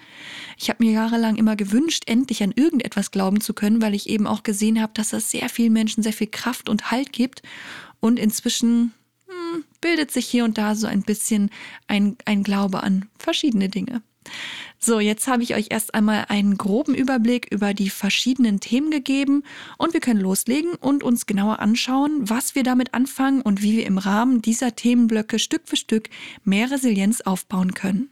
Ich 0.59 0.69
habe 0.69 0.85
mir 0.85 0.93
jahrelang 0.93 1.37
immer 1.37 1.57
gewünscht, 1.57 2.03
endlich 2.05 2.43
an 2.43 2.53
irgendetwas 2.55 3.11
glauben 3.11 3.41
zu 3.41 3.55
können, 3.55 3.81
weil 3.81 3.95
ich 3.95 4.11
eben 4.11 4.27
auch 4.27 4.43
gesehen 4.43 4.83
habe, 4.83 4.93
dass 4.93 5.09
das 5.09 5.31
sehr 5.31 5.49
vielen 5.49 5.73
Menschen 5.73 6.03
sehr 6.03 6.13
viel 6.13 6.27
Kraft 6.27 6.69
und 6.69 6.91
Halt 6.91 7.15
gibt. 7.15 7.41
Und 8.01 8.19
inzwischen 8.19 8.93
bildet 9.81 10.11
sich 10.11 10.27
hier 10.27 10.45
und 10.45 10.59
da 10.59 10.75
so 10.75 10.87
ein 10.87 11.03
bisschen 11.03 11.51
ein, 11.87 12.17
ein 12.25 12.43
Glaube 12.43 12.83
an 12.83 13.09
verschiedene 13.19 13.69
Dinge. 13.69 14.03
So, 14.79 15.01
jetzt 15.01 15.27
habe 15.27 15.43
ich 15.43 15.55
euch 15.55 15.69
erst 15.71 15.95
einmal 15.95 16.27
einen 16.29 16.57
groben 16.57 16.95
Überblick 16.95 17.49
über 17.51 17.75
die 17.75 17.91
verschiedenen 17.91 18.61
Themen 18.61 18.91
gegeben 18.91 19.43
und 19.77 19.93
wir 19.93 20.01
können 20.01 20.21
loslegen 20.21 20.75
und 20.75 21.03
uns 21.03 21.27
genauer 21.27 21.59
anschauen, 21.59 22.29
was 22.29 22.55
wir 22.55 22.63
damit 22.63 22.95
anfangen 22.95 23.43
und 23.43 23.63
wie 23.63 23.77
wir 23.77 23.87
im 23.87 23.99
Rahmen 23.99 24.41
dieser 24.41 24.77
Themenblöcke 24.77 25.39
Stück 25.39 25.63
für 25.65 25.77
Stück 25.77 26.11
mehr 26.45 26.71
Resilienz 26.71 27.23
aufbauen 27.23 27.75
können. 27.75 28.11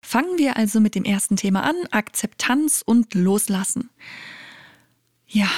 Fangen 0.00 0.38
wir 0.38 0.56
also 0.56 0.80
mit 0.80 0.94
dem 0.94 1.04
ersten 1.04 1.36
Thema 1.36 1.64
an, 1.64 1.76
Akzeptanz 1.90 2.82
und 2.82 3.14
Loslassen. 3.14 3.90
Ja, 5.28 5.48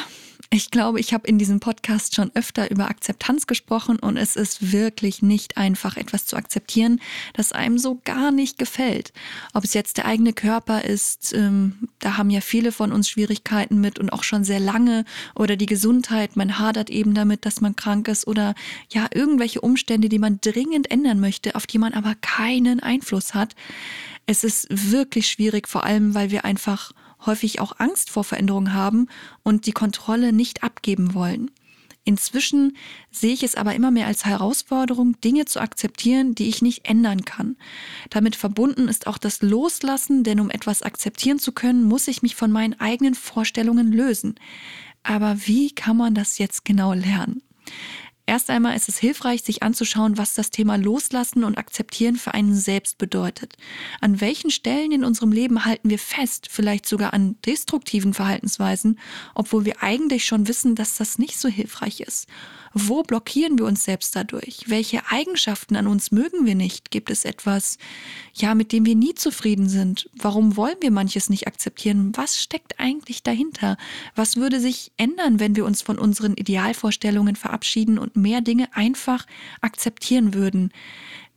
ich 0.53 0.73
glaube, 0.73 0.99
ich 0.99 1.15
habe 1.15 1.29
in 1.29 1.39
diesem 1.39 1.61
Podcast 1.61 2.17
schon 2.17 2.33
öfter 2.35 2.73
über 2.73 2.91
Akzeptanz 2.91 3.47
gesprochen 3.47 4.01
und 4.01 4.17
es 4.17 4.35
ist 4.35 4.73
wirklich 4.73 5.23
nicht 5.23 5.57
einfach, 5.57 5.97
etwas 5.97 6.27
zu 6.27 6.35
akzeptieren, 6.35 7.01
das 7.35 7.53
einem 7.53 7.79
so 7.79 8.01
gar 8.05 8.33
nicht 8.33 8.59
gefällt. 8.59 9.13
Ob 9.55 9.63
es 9.63 9.75
jetzt 9.75 9.97
der 9.97 10.07
eigene 10.07 10.33
Körper 10.33 10.83
ist, 10.85 11.33
ähm, 11.35 11.89
da 12.01 12.17
haben 12.17 12.31
ja 12.31 12.41
viele 12.41 12.73
von 12.73 12.91
uns 12.91 13.09
Schwierigkeiten 13.09 13.81
mit 13.81 14.01
und 14.01 14.13
auch 14.13 14.25
schon 14.25 14.43
sehr 14.43 14.59
lange, 14.59 15.05
oder 15.37 15.55
die 15.55 15.67
Gesundheit, 15.67 16.35
man 16.35 16.59
hadert 16.59 16.91
eben 16.91 17.15
damit, 17.15 17.47
dass 17.47 17.61
man 17.61 17.77
krank 17.77 18.09
ist 18.09 18.27
oder 18.27 18.57
ja, 18.93 19.07
irgendwelche 19.15 19.61
Umstände, 19.61 20.09
die 20.09 20.19
man 20.19 20.41
dringend 20.41 20.91
ändern 20.91 21.21
möchte, 21.21 21.55
auf 21.55 21.69
die 21.69 21.79
man 21.79 21.93
aber 21.93 22.17
keinen 22.23 22.81
Einfluss 22.81 23.35
hat. 23.35 23.55
Es 24.27 24.43
ist 24.43 24.67
wirklich 24.69 25.29
schwierig, 25.29 25.69
vor 25.69 25.85
allem 25.85 26.13
weil 26.17 26.33
wir 26.33 26.45
einfach 26.45 26.91
häufig 27.27 27.61
auch 27.61 27.79
Angst 27.79 28.11
vor 28.11 28.25
Veränderungen 28.25 28.73
haben 28.75 29.09
und 29.43 29.67
die 29.67 29.73
Kontrolle 29.73 30.33
nicht 30.33 30.63
abgeben 30.63 31.15
wollen. 31.15 31.51
Inzwischen 32.05 32.77
sehe 33.11 33.35
ich 33.35 33.43
es 33.43 33.55
aber 33.55 33.75
immer 33.75 33.91
mehr 33.91 34.07
als 34.07 34.25
Herausforderung, 34.25 35.21
Dinge 35.21 35.45
zu 35.45 35.61
akzeptieren, 35.61 36.35
die 36.35 36.49
ich 36.49 36.63
nicht 36.63 36.89
ändern 36.89 37.25
kann. 37.25 37.57
Damit 38.09 38.37
verbunden 38.37 38.89
ist 38.89 39.07
auch 39.07 39.19
das 39.19 39.43
Loslassen, 39.43 40.25
denn 40.25 40.41
um 40.41 40.51
etwas 40.51 40.83
akzeptieren 40.83 41.39
zu 41.39 41.53
können, 41.53 41.85
muss 41.85 42.09
ich 42.09 42.23
mich 42.23 42.37
von 42.37 42.51
meinen 42.51 42.81
eigenen 42.81 43.15
Vorstellungen 43.15 43.93
lösen. 43.93 44.37
Aber 45.03 45.47
wie 45.47 45.73
kann 45.73 45.97
man 45.97 46.15
das 46.15 46.39
jetzt 46.39 46.65
genau 46.65 46.95
lernen? 46.95 47.43
Erst 48.31 48.49
einmal 48.49 48.77
ist 48.77 48.89
es 48.89 48.97
hilfreich, 48.97 49.43
sich 49.43 49.65
anzuschauen, 49.65 50.17
was 50.17 50.35
das 50.35 50.51
Thema 50.51 50.77
Loslassen 50.77 51.43
und 51.43 51.59
Akzeptieren 51.59 52.15
für 52.15 52.33
einen 52.33 52.55
selbst 52.55 52.97
bedeutet. 52.97 53.57
An 54.01 54.21
welchen 54.21 54.53
Stellen 54.53 54.93
in 54.93 55.03
unserem 55.03 55.33
Leben 55.33 55.65
halten 55.65 55.91
wir 55.91 55.99
fest, 55.99 56.47
vielleicht 56.49 56.87
sogar 56.87 57.13
an 57.13 57.35
destruktiven 57.45 58.15
Verhaltensweisen, 58.15 59.01
obwohl 59.35 59.65
wir 59.65 59.83
eigentlich 59.83 60.27
schon 60.27 60.47
wissen, 60.47 60.77
dass 60.77 60.97
das 60.97 61.19
nicht 61.19 61.41
so 61.41 61.49
hilfreich 61.49 62.03
ist. 62.03 62.29
Wo 62.73 63.03
blockieren 63.03 63.59
wir 63.59 63.65
uns 63.65 63.85
selbst 63.85 64.15
dadurch? 64.15 64.65
Welche 64.67 65.11
Eigenschaften 65.11 65.75
an 65.75 65.89
uns 65.89 66.13
mögen 66.13 66.47
wir 66.47 66.55
nicht? 66.55 66.93
Gibt 66.93 67.11
es 67.11 67.25
etwas, 67.25 67.79
ja, 68.33 68.55
mit 68.55 68.71
dem 68.71 68.87
wir 68.87 68.95
nie 68.95 69.15
zufrieden 69.15 69.69
sind? 69.69 70.09
Warum 70.15 70.57
wollen 70.57 70.77
wir 70.81 70.93
manches 70.93 71.31
nicht 71.31 71.49
akzeptieren? 71.49 72.13
Was 72.15 72.41
steckt 72.41 72.79
eigentlich 72.79 73.25
dahinter? 73.25 73.77
Was 74.15 74.37
würde 74.37 74.61
sich 74.61 74.93
ändern, 74.97 75.41
wenn 75.41 75.57
wir 75.57 75.65
uns 75.65 75.83
von 75.83 75.99
unseren 75.99 76.35
Idealvorstellungen 76.35 77.35
verabschieden 77.35 77.99
und 77.99 78.15
mehr 78.15 78.41
Dinge 78.41 78.69
einfach 78.73 79.27
akzeptieren 79.61 80.33
würden? 80.33 80.73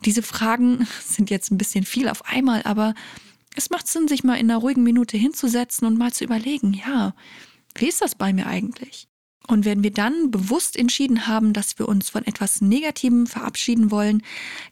Diese 0.05 0.21
Fragen 0.21 0.87
sind 1.03 1.31
jetzt 1.31 1.51
ein 1.51 1.57
bisschen 1.57 1.83
viel 1.83 2.09
auf 2.09 2.25
einmal, 2.25 2.61
aber 2.63 2.93
es 3.55 3.71
macht 3.71 3.87
Sinn, 3.87 4.07
sich 4.07 4.23
mal 4.23 4.35
in 4.35 4.51
einer 4.51 4.59
ruhigen 4.59 4.83
Minute 4.83 5.17
hinzusetzen 5.17 5.87
und 5.87 5.97
mal 5.97 6.13
zu 6.13 6.23
überlegen, 6.23 6.73
ja, 6.73 7.15
wie 7.73 7.87
ist 7.87 8.01
das 8.01 8.13
bei 8.13 8.33
mir 8.33 8.45
eigentlich? 8.45 9.07
Und 9.47 9.65
wenn 9.65 9.83
wir 9.83 9.91
dann 9.91 10.31
bewusst 10.31 10.77
entschieden 10.77 11.27
haben, 11.27 11.51
dass 11.51 11.77
wir 11.77 11.89
uns 11.89 12.09
von 12.09 12.25
etwas 12.25 12.61
Negativem 12.61 13.27
verabschieden 13.27 13.91
wollen, 13.91 14.23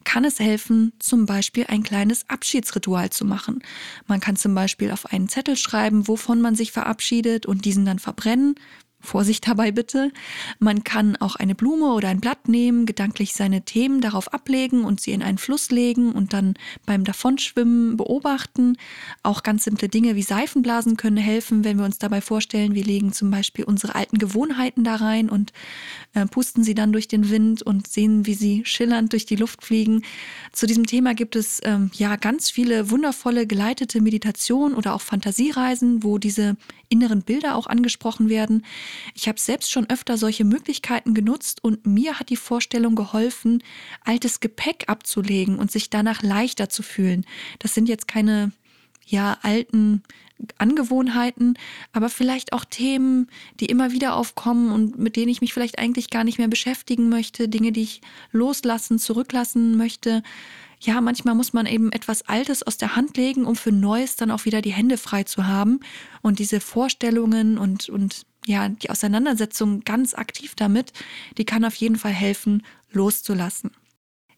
kann 0.06 0.24
es 0.24 0.40
helfen, 0.40 0.94
zum 0.98 1.25
Beispiel 1.25 1.66
ein 1.68 1.84
kleines 1.84 2.30
Abschiedsritual 2.30 3.10
zu 3.10 3.25
machen. 3.25 3.62
Man 4.08 4.22
kann 4.22 4.38
zum 4.38 4.56
Beispiel 4.56 4.92
auf 4.92 5.08
einen 5.12 5.28
Zettel 5.28 5.58
schreiben, 5.58 6.08
wovon 6.08 6.40
man 6.40 6.56
sich 6.56 6.72
verabschiedet 6.72 7.46
und 7.46 7.66
diesen 7.66 7.86
dann 7.86 8.00
verbrennen. 8.00 8.56
Vorsicht 9.01 9.48
dabei 9.48 9.72
bitte. 9.72 10.12
Man 10.60 10.84
kann 10.84 11.15
auch 11.17 11.36
eine 11.36 11.55
Blume 11.55 11.93
oder 11.93 12.10
ein 12.10 12.22
Blatt 12.22 12.48
nehmen, 12.48 12.86
gedanklich 12.86 13.34
seine 13.34 13.63
Themen 13.63 14.01
darauf 14.01 14.34
ablegen 14.34 14.84
und 14.84 15.01
sie 15.01 15.12
in 15.12 15.24
einen 15.24 15.38
Fluss 15.38 15.72
legen 15.72 16.12
und 16.12 16.34
dann 16.34 16.55
beim 16.86 17.03
Davonschwimmen 17.03 17.98
beobachten. 17.98 18.77
Auch 19.24 19.43
ganz 19.43 19.63
simple 19.63 19.89
Dinge 19.89 20.15
wie 20.15 20.24
Seifenblasen 20.24 20.98
können 20.98 21.17
helfen, 21.17 21.63
wenn 21.63 21.77
wir 21.77 21.86
uns 21.86 22.00
dabei 22.00 22.22
vorstellen, 22.22 22.75
wir 22.75 22.84
legen 22.84 23.13
zum 23.13 23.31
Beispiel 23.31 23.65
unsere 23.65 23.96
alten 23.96 24.17
Gewohnheiten 24.17 24.84
da 24.84 24.96
rein 24.96 25.29
und 25.29 25.53
äh, 26.13 26.25
pusten 26.25 26.63
sie 26.63 26.75
dann 26.75 26.91
durch 26.91 27.08
den 27.08 27.29
Wind 27.29 27.62
und 27.62 27.88
sehen, 27.88 28.25
wie 28.25 28.34
sie 28.34 28.63
schillernd 28.65 29.13
durch 29.13 29.25
die 29.25 29.36
Luft 29.36 29.63
fliegen. 29.63 30.03
Zu 30.51 30.67
diesem 30.67 30.86
Thema 30.86 31.13
gibt 31.13 31.36
es 31.36 31.60
ähm, 31.63 31.91
ja 31.93 32.15
ganz 32.15 32.50
viele 32.50 32.89
wundervolle 32.89 33.48
geleitete 33.48 34.01
Meditationen 34.01 34.75
oder 34.75 34.93
auch 34.93 35.01
Fantasiereisen, 35.01 36.03
wo 36.03 36.17
diese 36.17 36.55
inneren 36.92 37.24
Bilder 37.24 37.56
auch 37.56 37.68
angesprochen 37.68 38.30
werden. 38.30 38.66
Ich 39.16 39.28
habe 39.28 39.40
selbst 39.40 39.72
schon 39.72 39.90
öfter 39.90 40.18
solche 40.18 40.44
Möglichkeiten 40.44 41.14
genutzt 41.14 41.64
und 41.64 41.86
mir 41.88 42.20
hat 42.20 42.30
die 42.30 42.36
Vorstellung 42.36 42.96
geholfen, 42.96 43.64
altes 44.04 44.40
Gepäck 44.40 44.86
abzulegen 44.88 45.58
und 45.58 45.72
sich 45.72 45.90
danach 45.90 46.22
leichter 46.22 46.70
zu 46.70 46.84
fühlen. 46.84 47.26
Das 47.60 47.74
sind 47.74 47.90
jetzt 47.90 48.08
keine 48.08 48.52
ja 49.06 49.38
alten 49.42 50.04
Angewohnheiten, 50.58 51.58
aber 51.94 52.10
vielleicht 52.10 52.54
auch 52.54 52.66
Themen, 52.66 53.30
die 53.60 53.68
immer 53.68 53.92
wieder 53.92 54.16
aufkommen 54.16 54.72
und 54.72 54.98
mit 54.98 55.16
denen 55.16 55.30
ich 55.30 55.42
mich 55.42 55.54
vielleicht 55.54 55.78
eigentlich 55.78 56.10
gar 56.10 56.24
nicht 56.24 56.40
mehr 56.40 56.48
beschäftigen 56.48 57.10
möchte, 57.10 57.48
Dinge, 57.48 57.72
die 57.72 57.84
ich 57.84 58.02
loslassen, 58.32 58.98
zurücklassen 59.00 59.78
möchte 59.78 60.24
ja, 60.84 61.00
manchmal 61.00 61.36
muss 61.36 61.54
man 61.54 61.68
eben 61.68 61.92
etwas 61.92 62.28
Altes 62.28 62.64
aus 62.64 62.78
der 62.78 62.96
Hand 62.96 63.16
legen, 63.16 63.46
um 63.46 63.56
für 63.56 63.72
Neues 63.72 64.16
dann 64.16 64.32
auch 64.32 64.46
wieder 64.46 64.62
die 64.62 64.74
Hände 64.74 64.98
frei 64.98 65.24
zu 65.24 65.46
haben. 65.46 65.80
Und 66.24 66.40
diese 66.40 66.60
Vorstellungen 66.60 67.60
und, 67.60 67.88
und 67.88 68.26
ja, 68.48 68.68
die 68.68 68.90
Auseinandersetzung 68.90 69.82
ganz 69.82 70.16
aktiv 70.16 70.56
damit, 70.56 70.92
die 71.38 71.46
kann 71.46 71.66
auf 71.66 71.76
jeden 71.76 71.98
Fall 71.98 72.12
helfen, 72.12 72.64
loszulassen. 72.92 73.72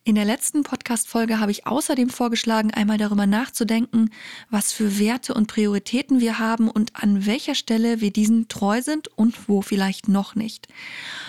In 0.05 0.15
der 0.15 0.25
letzten 0.25 0.63
Podcast-Folge 0.63 1.39
habe 1.39 1.51
ich 1.51 1.65
außerdem 1.65 2.09
vorgeschlagen, 2.09 2.71
einmal 2.71 2.97
darüber 2.97 3.25
nachzudenken, 3.25 4.09
was 4.49 4.73
für 4.73 4.99
Werte 4.99 5.33
und 5.33 5.47
Prioritäten 5.47 6.19
wir 6.19 6.39
haben 6.39 6.69
und 6.69 7.01
an 7.01 7.25
welcher 7.25 7.55
Stelle 7.55 8.01
wir 8.01 8.11
diesen 8.11 8.49
treu 8.49 8.81
sind 8.81 9.07
und 9.17 9.47
wo 9.47 9.61
vielleicht 9.61 10.09
noch 10.09 10.35
nicht. 10.35 10.67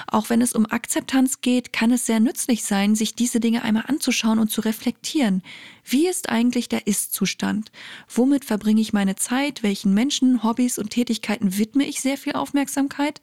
Auch 0.08 0.28
wenn 0.28 0.42
es 0.42 0.54
um 0.54 0.66
Akzeptanz 0.66 1.40
geht, 1.40 1.72
kann 1.72 1.92
es 1.92 2.04
sehr 2.04 2.18
nützlich 2.18 2.64
sein, 2.64 2.96
sich 2.96 3.14
diese 3.14 3.38
Dinge 3.38 3.62
einmal 3.62 3.84
anzuschauen 3.86 4.40
und 4.40 4.50
zu 4.50 4.60
reflektieren. 4.60 5.44
Wie 5.84 6.08
ist 6.08 6.30
eigentlich 6.30 6.68
der 6.70 6.86
Ist-Zustand? 6.86 7.70
Womit 8.08 8.46
verbringe 8.46 8.80
ich 8.80 8.94
meine 8.94 9.16
Zeit? 9.16 9.62
Welchen 9.62 9.92
Menschen, 9.92 10.42
Hobbys 10.42 10.78
und 10.78 10.90
Tätigkeiten 10.90 11.58
widme 11.58 11.84
ich 11.84 12.00
sehr 12.00 12.16
viel 12.16 12.32
Aufmerksamkeit? 12.32 13.20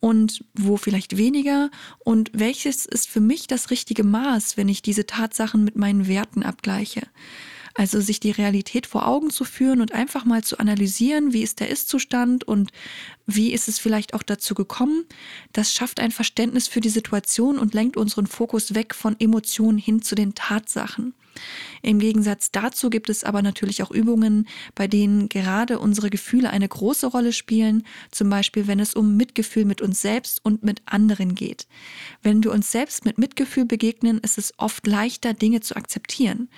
Und 0.00 0.44
wo 0.52 0.76
vielleicht 0.76 1.16
weniger? 1.16 1.70
Und 2.00 2.30
welches 2.34 2.84
ist 2.84 3.08
für 3.08 3.20
mich 3.20 3.46
das 3.46 3.70
richtige 3.70 4.04
Maß, 4.04 4.58
wenn 4.58 4.68
ich 4.68 4.82
diese 4.82 5.06
Tatsachen 5.06 5.64
mit 5.64 5.76
meinen 5.76 6.06
Werten 6.06 6.42
abgleiche? 6.42 7.02
Also 7.76 8.00
sich 8.00 8.20
die 8.20 8.30
Realität 8.30 8.86
vor 8.86 9.08
Augen 9.08 9.30
zu 9.30 9.44
führen 9.44 9.80
und 9.80 9.92
einfach 9.92 10.24
mal 10.24 10.44
zu 10.44 10.58
analysieren, 10.58 11.32
wie 11.32 11.42
ist 11.42 11.58
der 11.58 11.70
Ist-Zustand 11.70 12.44
und 12.44 12.70
wie 13.26 13.52
ist 13.52 13.66
es 13.66 13.80
vielleicht 13.80 14.14
auch 14.14 14.22
dazu 14.22 14.54
gekommen. 14.54 15.04
Das 15.52 15.72
schafft 15.72 15.98
ein 15.98 16.12
Verständnis 16.12 16.68
für 16.68 16.80
die 16.80 16.88
Situation 16.88 17.58
und 17.58 17.74
lenkt 17.74 17.96
unseren 17.96 18.28
Fokus 18.28 18.74
weg 18.74 18.94
von 18.94 19.18
Emotionen 19.18 19.78
hin 19.78 20.02
zu 20.02 20.14
den 20.14 20.36
Tatsachen. 20.36 21.14
Im 21.82 21.98
Gegensatz 21.98 22.50
dazu 22.50 22.90
gibt 22.90 23.10
es 23.10 23.24
aber 23.24 23.42
natürlich 23.42 23.82
auch 23.82 23.90
Übungen, 23.90 24.48
bei 24.74 24.86
denen 24.86 25.28
gerade 25.28 25.78
unsere 25.78 26.10
Gefühle 26.10 26.50
eine 26.50 26.68
große 26.68 27.06
Rolle 27.06 27.32
spielen, 27.32 27.84
zum 28.10 28.30
Beispiel 28.30 28.66
wenn 28.66 28.80
es 28.80 28.94
um 28.94 29.16
Mitgefühl 29.16 29.64
mit 29.64 29.82
uns 29.82 30.00
selbst 30.00 30.44
und 30.44 30.62
mit 30.62 30.82
anderen 30.86 31.34
geht. 31.34 31.66
Wenn 32.22 32.42
wir 32.42 32.52
uns 32.52 32.70
selbst 32.70 33.04
mit 33.04 33.18
Mitgefühl 33.18 33.64
begegnen, 33.64 34.18
ist 34.20 34.38
es 34.38 34.52
oft 34.58 34.86
leichter, 34.86 35.34
Dinge 35.34 35.60
zu 35.60 35.76
akzeptieren. 35.76 36.48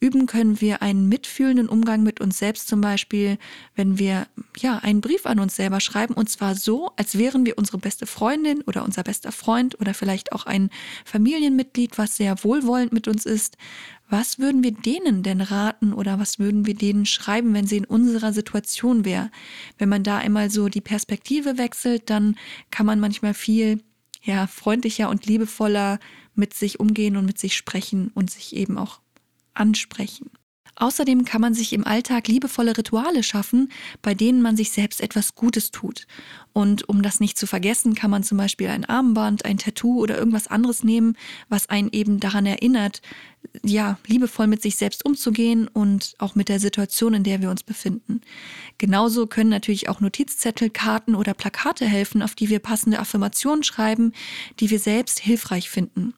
Üben 0.00 0.26
können 0.26 0.60
wir 0.60 0.82
einen 0.82 1.08
mitfühlenden 1.08 1.68
Umgang 1.68 2.02
mit 2.02 2.20
uns 2.20 2.38
selbst 2.38 2.68
zum 2.68 2.80
Beispiel, 2.80 3.38
wenn 3.74 3.98
wir 3.98 4.26
ja 4.58 4.78
einen 4.78 5.00
Brief 5.00 5.26
an 5.26 5.38
uns 5.38 5.56
selber 5.56 5.80
schreiben 5.80 6.14
und 6.14 6.28
zwar 6.28 6.54
so, 6.54 6.90
als 6.96 7.18
wären 7.18 7.46
wir 7.46 7.58
unsere 7.58 7.78
beste 7.78 8.06
Freundin 8.06 8.62
oder 8.62 8.84
unser 8.84 9.02
bester 9.02 9.32
Freund 9.32 9.80
oder 9.80 9.94
vielleicht 9.94 10.32
auch 10.32 10.46
ein 10.46 10.70
Familienmitglied, 11.04 11.98
was 11.98 12.16
sehr 12.16 12.42
wohlwollend 12.44 12.92
mit 12.92 13.08
uns 13.08 13.26
ist. 13.26 13.56
Was 14.16 14.38
würden 14.38 14.62
wir 14.62 14.70
denen 14.70 15.24
denn 15.24 15.40
raten 15.40 15.92
oder 15.92 16.20
was 16.20 16.38
würden 16.38 16.66
wir 16.66 16.74
denen 16.74 17.04
schreiben, 17.04 17.52
wenn 17.52 17.66
sie 17.66 17.78
in 17.78 17.84
unserer 17.84 18.32
Situation 18.32 19.04
wäre? 19.04 19.28
Wenn 19.76 19.88
man 19.88 20.04
da 20.04 20.18
einmal 20.18 20.50
so 20.50 20.68
die 20.68 20.80
Perspektive 20.80 21.58
wechselt, 21.58 22.10
dann 22.10 22.36
kann 22.70 22.86
man 22.86 23.00
manchmal 23.00 23.34
viel 23.34 23.82
ja, 24.22 24.46
freundlicher 24.46 25.08
und 25.10 25.26
liebevoller 25.26 25.98
mit 26.36 26.54
sich 26.54 26.78
umgehen 26.78 27.16
und 27.16 27.26
mit 27.26 27.40
sich 27.40 27.56
sprechen 27.56 28.12
und 28.14 28.30
sich 28.30 28.54
eben 28.54 28.78
auch 28.78 29.00
ansprechen. 29.52 30.30
Außerdem 30.76 31.24
kann 31.24 31.40
man 31.40 31.54
sich 31.54 31.72
im 31.72 31.86
Alltag 31.86 32.26
liebevolle 32.26 32.76
Rituale 32.76 33.22
schaffen, 33.22 33.70
bei 34.02 34.14
denen 34.14 34.42
man 34.42 34.56
sich 34.56 34.70
selbst 34.70 35.00
etwas 35.00 35.34
Gutes 35.34 35.70
tut. 35.70 36.06
Und 36.52 36.88
um 36.88 37.02
das 37.02 37.20
nicht 37.20 37.38
zu 37.38 37.46
vergessen, 37.46 37.94
kann 37.94 38.10
man 38.10 38.24
zum 38.24 38.38
Beispiel 38.38 38.68
ein 38.68 38.84
Armband, 38.84 39.44
ein 39.44 39.58
Tattoo 39.58 40.00
oder 40.00 40.18
irgendwas 40.18 40.48
anderes 40.48 40.82
nehmen, 40.82 41.16
was 41.48 41.68
einen 41.68 41.90
eben 41.92 42.18
daran 42.18 42.46
erinnert, 42.46 43.02
ja, 43.64 43.98
liebevoll 44.06 44.46
mit 44.46 44.62
sich 44.62 44.76
selbst 44.76 45.04
umzugehen 45.04 45.68
und 45.68 46.14
auch 46.18 46.34
mit 46.34 46.48
der 46.48 46.60
Situation, 46.60 47.14
in 47.14 47.24
der 47.24 47.40
wir 47.40 47.50
uns 47.50 47.62
befinden. 47.62 48.20
Genauso 48.78 49.26
können 49.26 49.50
natürlich 49.50 49.88
auch 49.88 50.00
Notizzettel, 50.00 50.70
Karten 50.70 51.14
oder 51.14 51.34
Plakate 51.34 51.86
helfen, 51.86 52.22
auf 52.22 52.34
die 52.34 52.50
wir 52.50 52.58
passende 52.58 52.98
Affirmationen 52.98 53.62
schreiben, 53.62 54.12
die 54.60 54.70
wir 54.70 54.78
selbst 54.78 55.20
hilfreich 55.20 55.70
finden. 55.70 56.14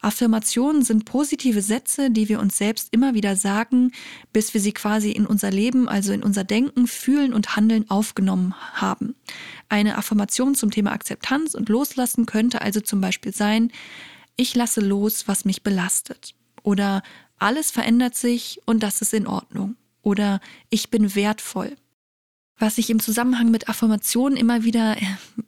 Affirmationen 0.00 0.82
sind 0.82 1.04
positive 1.04 1.62
Sätze, 1.62 2.10
die 2.10 2.28
wir 2.28 2.40
uns 2.40 2.56
selbst 2.58 2.88
immer 2.92 3.14
wieder 3.14 3.36
sagen, 3.36 3.92
bis 4.32 4.54
wir 4.54 4.60
sie 4.60 4.72
quasi 4.72 5.10
in 5.10 5.26
unser 5.26 5.50
Leben, 5.50 5.88
also 5.88 6.12
in 6.12 6.22
unser 6.22 6.44
Denken, 6.44 6.86
Fühlen 6.86 7.32
und 7.32 7.56
Handeln 7.56 7.88
aufgenommen 7.90 8.54
haben. 8.74 9.14
Eine 9.68 9.98
Affirmation 9.98 10.54
zum 10.54 10.70
Thema 10.70 10.92
Akzeptanz 10.92 11.54
und 11.54 11.68
Loslassen 11.68 12.26
könnte 12.26 12.62
also 12.62 12.80
zum 12.80 13.00
Beispiel 13.00 13.34
sein, 13.34 13.70
ich 14.36 14.54
lasse 14.54 14.80
los, 14.80 15.26
was 15.26 15.44
mich 15.44 15.62
belastet. 15.62 16.34
Oder 16.62 17.02
alles 17.38 17.70
verändert 17.70 18.14
sich 18.14 18.60
und 18.66 18.82
das 18.82 19.00
ist 19.00 19.14
in 19.14 19.26
Ordnung. 19.26 19.76
Oder 20.02 20.40
ich 20.70 20.90
bin 20.90 21.14
wertvoll. 21.14 21.76
Was 22.58 22.78
ich 22.78 22.90
im 22.90 22.98
Zusammenhang 22.98 23.50
mit 23.50 23.68
Affirmationen 23.68 24.36
immer 24.36 24.64
wieder 24.64 24.96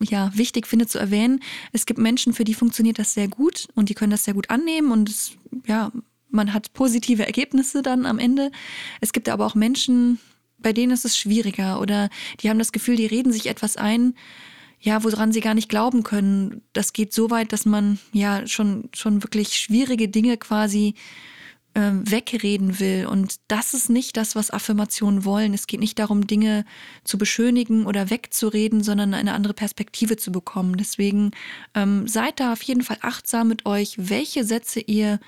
ja, 0.00 0.30
wichtig 0.36 0.68
finde 0.68 0.86
zu 0.86 0.98
erwähnen, 0.98 1.42
es 1.72 1.86
gibt 1.86 1.98
Menschen, 1.98 2.32
für 2.32 2.44
die 2.44 2.54
funktioniert 2.54 3.00
das 3.00 3.14
sehr 3.14 3.26
gut 3.26 3.66
und 3.74 3.88
die 3.88 3.94
können 3.94 4.12
das 4.12 4.24
sehr 4.24 4.34
gut 4.34 4.48
annehmen 4.48 4.92
und 4.92 5.08
es, 5.08 5.32
ja, 5.66 5.90
man 6.28 6.52
hat 6.52 6.72
positive 6.72 7.26
Ergebnisse 7.26 7.82
dann 7.82 8.06
am 8.06 8.20
Ende. 8.20 8.52
Es 9.00 9.12
gibt 9.12 9.28
aber 9.28 9.44
auch 9.44 9.56
Menschen, 9.56 10.20
bei 10.58 10.72
denen 10.72 10.92
ist 10.92 11.04
es 11.04 11.18
schwieriger 11.18 11.80
oder 11.80 12.10
die 12.40 12.48
haben 12.48 12.58
das 12.58 12.70
Gefühl, 12.70 12.94
die 12.94 13.06
reden 13.06 13.32
sich 13.32 13.46
etwas 13.46 13.76
ein, 13.76 14.14
ja, 14.80 15.04
woran 15.04 15.32
sie 15.32 15.40
gar 15.40 15.54
nicht 15.54 15.68
glauben 15.68 16.02
können. 16.02 16.62
Das 16.72 16.92
geht 16.92 17.12
so 17.12 17.30
weit, 17.30 17.52
dass 17.52 17.66
man 17.66 17.98
ja 18.12 18.46
schon, 18.46 18.88
schon 18.94 19.22
wirklich 19.22 19.58
schwierige 19.58 20.08
Dinge 20.08 20.38
quasi 20.38 20.94
äh, 21.74 21.90
wegreden 21.92 22.80
will. 22.80 23.06
Und 23.06 23.36
das 23.48 23.74
ist 23.74 23.90
nicht 23.90 24.16
das, 24.16 24.34
was 24.34 24.50
Affirmationen 24.50 25.24
wollen. 25.24 25.52
Es 25.52 25.66
geht 25.66 25.80
nicht 25.80 25.98
darum, 25.98 26.26
Dinge 26.26 26.64
zu 27.04 27.18
beschönigen 27.18 27.84
oder 27.84 28.08
wegzureden, 28.08 28.82
sondern 28.82 29.12
eine 29.12 29.34
andere 29.34 29.54
Perspektive 29.54 30.16
zu 30.16 30.32
bekommen. 30.32 30.76
Deswegen 30.78 31.32
ähm, 31.74 32.08
seid 32.08 32.40
da 32.40 32.54
auf 32.54 32.62
jeden 32.62 32.82
Fall 32.82 32.98
achtsam 33.02 33.48
mit 33.48 33.66
euch, 33.66 33.94
welche 33.98 34.44
Sätze 34.44 34.80
ihr 34.80 35.20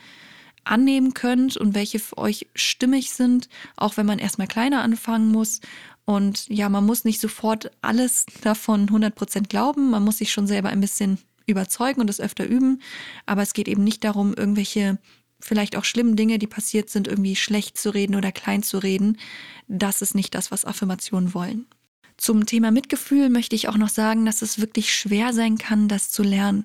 annehmen 0.65 1.13
könnt 1.13 1.57
und 1.57 1.75
welche 1.75 1.99
für 1.99 2.19
euch 2.19 2.47
stimmig 2.55 3.11
sind, 3.11 3.49
auch 3.77 3.97
wenn 3.97 4.07
man 4.07 4.19
erstmal 4.19 4.47
kleiner 4.47 4.83
anfangen 4.83 5.29
muss 5.29 5.61
und 6.05 6.49
ja, 6.49 6.69
man 6.69 6.85
muss 6.85 7.05
nicht 7.05 7.21
sofort 7.21 7.71
alles 7.81 8.27
davon 8.43 8.89
100% 8.89 9.49
glauben. 9.49 9.91
Man 9.91 10.03
muss 10.03 10.19
sich 10.19 10.33
schon 10.33 10.47
selber 10.47 10.69
ein 10.69 10.81
bisschen 10.81 11.19
überzeugen 11.47 12.01
und 12.01 12.07
das 12.09 12.21
öfter 12.21 12.45
üben. 12.45 12.83
Aber 13.27 13.43
es 13.43 13.53
geht 13.53 13.69
eben 13.69 13.85
nicht 13.85 14.03
darum, 14.05 14.35
irgendwelche 14.35 14.99
vielleicht 15.41 15.77
auch 15.77 15.85
schlimmen 15.85 16.17
Dinge, 16.17 16.39
die 16.39 16.47
passiert 16.47 16.89
sind, 16.91 17.09
irgendwie 17.09 17.37
schlecht 17.37 17.77
zu 17.79 17.91
reden 17.91 18.15
oder 18.15 18.33
klein 18.33 18.63
zu 18.63 18.79
reden. 18.79 19.19
Das 19.69 20.03
ist 20.03 20.15
nicht 20.15 20.35
das, 20.35 20.51
was 20.51 20.65
Affirmationen 20.65 21.35
wollen. 21.35 21.67
Zum 22.23 22.47
Thema 22.47 22.71
Mitgefühl 22.71 23.31
möchte 23.31 23.57
ich 23.57 23.69
auch 23.69 23.77
noch 23.77 23.89
sagen, 23.89 24.25
dass 24.25 24.43
es 24.43 24.61
wirklich 24.61 24.95
schwer 24.95 25.33
sein 25.33 25.59
kann, 25.59 25.89
das 25.89 26.09
zu 26.09 26.23
lernen. 26.23 26.65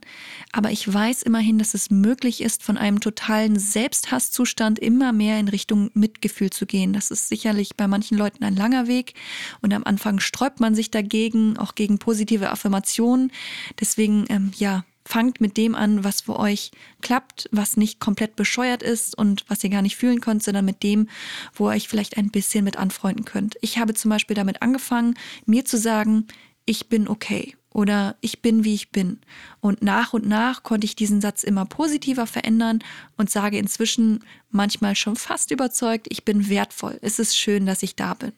Aber 0.51 0.69
ich 0.69 0.93
weiß 0.93 1.23
immerhin, 1.23 1.57
dass 1.57 1.73
es 1.73 1.89
möglich 1.89 2.41
ist, 2.41 2.61
von 2.61 2.77
einem 2.77 2.99
totalen 2.99 3.57
Selbsthasszustand 3.57 4.77
immer 4.77 5.13
mehr 5.13 5.39
in 5.39 5.47
Richtung 5.47 5.89
Mitgefühl 5.95 6.51
zu 6.51 6.67
gehen. 6.67 6.93
Das 6.93 7.09
ist 7.09 7.27
sicherlich 7.27 7.75
bei 7.75 7.87
manchen 7.87 8.19
Leuten 8.19 8.43
ein 8.43 8.55
langer 8.55 8.85
Weg 8.85 9.15
und 9.63 9.73
am 9.73 9.83
Anfang 9.83 10.19
sträubt 10.19 10.59
man 10.59 10.75
sich 10.75 10.91
dagegen, 10.91 11.57
auch 11.57 11.73
gegen 11.73 11.97
positive 11.97 12.51
Affirmationen. 12.51 13.31
Deswegen, 13.79 14.25
ähm, 14.29 14.51
ja, 14.57 14.85
fangt 15.07 15.39
mit 15.39 15.57
dem 15.57 15.73
an, 15.73 16.03
was 16.03 16.21
für 16.21 16.37
euch 16.37 16.71
klappt, 17.01 17.49
was 17.51 17.77
nicht 17.77 17.99
komplett 17.99 18.35
bescheuert 18.35 18.83
ist 18.83 19.17
und 19.17 19.45
was 19.47 19.63
ihr 19.63 19.69
gar 19.69 19.81
nicht 19.81 19.95
fühlen 19.95 20.21
könnt, 20.21 20.43
sondern 20.43 20.65
mit 20.65 20.83
dem, 20.83 21.07
wo 21.53 21.69
ihr 21.69 21.75
euch 21.75 21.87
vielleicht 21.87 22.17
ein 22.17 22.29
bisschen 22.29 22.65
mit 22.65 22.77
anfreunden 22.77 23.25
könnt. 23.25 23.55
Ich 23.61 23.77
habe 23.77 23.93
zum 23.93 24.09
Beispiel 24.09 24.35
damit 24.35 24.61
angefangen, 24.61 25.15
mir 25.45 25.63
zu 25.65 25.77
sagen, 25.77 26.27
ich 26.65 26.89
bin 26.89 27.07
okay 27.07 27.55
oder 27.71 28.15
ich 28.21 28.41
bin, 28.41 28.63
wie 28.63 28.73
ich 28.73 28.91
bin. 28.91 29.21
Und 29.61 29.81
nach 29.81 30.13
und 30.13 30.27
nach 30.27 30.63
konnte 30.63 30.85
ich 30.85 30.95
diesen 30.95 31.21
Satz 31.21 31.43
immer 31.43 31.65
positiver 31.65 32.27
verändern 32.27 32.79
und 33.15 33.29
sage 33.29 33.57
inzwischen 33.57 34.23
manchmal 34.49 34.95
schon 34.95 35.15
fast 35.15 35.51
überzeugt, 35.51 36.07
ich 36.09 36.25
bin 36.25 36.49
wertvoll. 36.49 36.99
Es 37.01 37.19
ist 37.19 37.37
schön, 37.37 37.65
dass 37.65 37.83
ich 37.83 37.95
da 37.95 38.13
bin. 38.13 38.33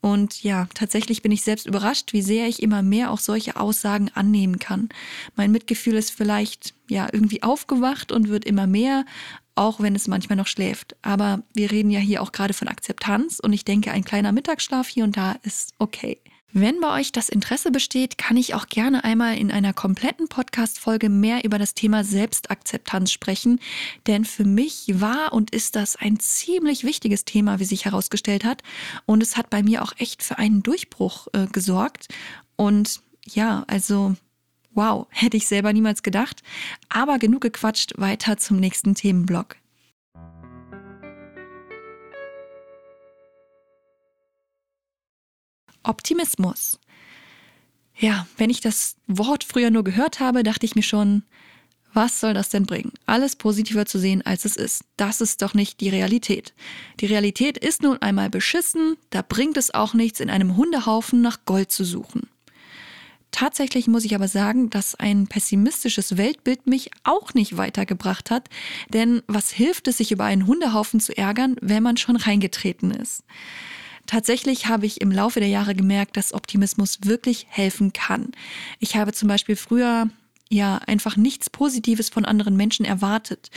Und 0.00 0.42
ja, 0.42 0.66
tatsächlich 0.74 1.20
bin 1.20 1.32
ich 1.32 1.42
selbst 1.42 1.66
überrascht, 1.66 2.12
wie 2.12 2.22
sehr 2.22 2.48
ich 2.48 2.62
immer 2.62 2.82
mehr 2.82 3.10
auch 3.10 3.18
solche 3.18 3.56
Aussagen 3.56 4.10
annehmen 4.14 4.58
kann. 4.58 4.88
Mein 5.36 5.52
Mitgefühl 5.52 5.94
ist 5.94 6.10
vielleicht 6.10 6.74
ja 6.88 7.08
irgendwie 7.12 7.42
aufgewacht 7.42 8.10
und 8.10 8.28
wird 8.28 8.46
immer 8.46 8.66
mehr, 8.66 9.04
auch 9.54 9.80
wenn 9.80 9.94
es 9.94 10.08
manchmal 10.08 10.36
noch 10.36 10.46
schläft. 10.46 10.96
Aber 11.02 11.42
wir 11.54 11.70
reden 11.70 11.90
ja 11.90 12.00
hier 12.00 12.22
auch 12.22 12.32
gerade 12.32 12.54
von 12.54 12.68
Akzeptanz 12.68 13.40
und 13.40 13.52
ich 13.52 13.64
denke, 13.64 13.90
ein 13.92 14.04
kleiner 14.04 14.32
Mittagsschlaf 14.32 14.88
hier 14.88 15.04
und 15.04 15.16
da 15.16 15.36
ist 15.42 15.74
okay. 15.78 16.18
Wenn 16.52 16.80
bei 16.80 16.98
euch 16.98 17.12
das 17.12 17.28
Interesse 17.28 17.70
besteht, 17.70 18.18
kann 18.18 18.36
ich 18.36 18.54
auch 18.54 18.66
gerne 18.66 19.04
einmal 19.04 19.38
in 19.38 19.52
einer 19.52 19.72
kompletten 19.72 20.26
Podcast-Folge 20.26 21.08
mehr 21.08 21.44
über 21.44 21.58
das 21.58 21.74
Thema 21.74 22.02
Selbstakzeptanz 22.02 23.12
sprechen, 23.12 23.60
denn 24.08 24.24
für 24.24 24.44
mich 24.44 24.86
war 24.94 25.32
und 25.32 25.52
ist 25.52 25.76
das 25.76 25.94
ein 25.94 26.18
ziemlich 26.18 26.82
wichtiges 26.82 27.24
Thema, 27.24 27.60
wie 27.60 27.64
sich 27.64 27.84
herausgestellt 27.84 28.42
hat. 28.42 28.64
Und 29.06 29.22
es 29.22 29.36
hat 29.36 29.48
bei 29.48 29.62
mir 29.62 29.82
auch 29.82 29.92
echt 29.98 30.24
für 30.24 30.38
einen 30.38 30.64
Durchbruch 30.64 31.28
äh, 31.34 31.46
gesorgt. 31.46 32.08
Und 32.56 33.00
ja, 33.28 33.62
also 33.68 34.16
wow, 34.72 35.06
hätte 35.10 35.36
ich 35.36 35.46
selber 35.46 35.72
niemals 35.72 36.02
gedacht. 36.02 36.42
Aber 36.88 37.20
genug 37.20 37.42
gequatscht, 37.42 37.92
weiter 37.96 38.38
zum 38.38 38.56
nächsten 38.56 38.96
Themenblock. 38.96 39.59
Optimismus. 45.82 46.78
Ja, 47.96 48.26
wenn 48.36 48.50
ich 48.50 48.60
das 48.60 48.96
Wort 49.06 49.44
früher 49.44 49.70
nur 49.70 49.84
gehört 49.84 50.20
habe, 50.20 50.42
dachte 50.42 50.64
ich 50.64 50.74
mir 50.74 50.82
schon, 50.82 51.22
was 51.92 52.20
soll 52.20 52.34
das 52.34 52.48
denn 52.48 52.66
bringen? 52.66 52.92
Alles 53.06 53.36
positiver 53.36 53.84
zu 53.84 53.98
sehen, 53.98 54.22
als 54.22 54.44
es 54.44 54.56
ist. 54.56 54.84
Das 54.96 55.20
ist 55.20 55.42
doch 55.42 55.54
nicht 55.54 55.80
die 55.80 55.88
Realität. 55.88 56.54
Die 57.00 57.06
Realität 57.06 57.58
ist 57.58 57.82
nun 57.82 58.00
einmal 58.00 58.30
beschissen, 58.30 58.96
da 59.10 59.22
bringt 59.22 59.56
es 59.56 59.74
auch 59.74 59.92
nichts, 59.92 60.20
in 60.20 60.30
einem 60.30 60.56
Hundehaufen 60.56 61.20
nach 61.20 61.44
Gold 61.44 61.72
zu 61.72 61.84
suchen. 61.84 62.28
Tatsächlich 63.32 63.86
muss 63.86 64.04
ich 64.04 64.14
aber 64.14 64.28
sagen, 64.28 64.70
dass 64.70 64.94
ein 64.94 65.26
pessimistisches 65.26 66.16
Weltbild 66.16 66.66
mich 66.66 66.90
auch 67.04 67.34
nicht 67.34 67.56
weitergebracht 67.56 68.30
hat, 68.30 68.48
denn 68.92 69.22
was 69.26 69.50
hilft 69.50 69.88
es, 69.88 69.98
sich 69.98 70.10
über 70.10 70.24
einen 70.24 70.46
Hundehaufen 70.46 71.00
zu 71.00 71.16
ärgern, 71.16 71.56
wenn 71.60 71.82
man 71.82 71.96
schon 71.96 72.16
reingetreten 72.16 72.90
ist? 72.90 73.22
Tatsächlich 74.06 74.66
habe 74.66 74.86
ich 74.86 75.00
im 75.00 75.12
Laufe 75.12 75.40
der 75.40 75.48
Jahre 75.48 75.74
gemerkt, 75.74 76.16
dass 76.16 76.34
Optimismus 76.34 76.98
wirklich 77.04 77.46
helfen 77.48 77.92
kann. 77.92 78.32
Ich 78.78 78.96
habe 78.96 79.12
zum 79.12 79.28
Beispiel 79.28 79.56
früher 79.56 80.08
ja 80.52 80.78
einfach 80.86 81.16
nichts 81.16 81.48
Positives 81.48 82.08
von 82.08 82.24
anderen 82.24 82.56
Menschen 82.56 82.84
erwartet. 82.84 83.50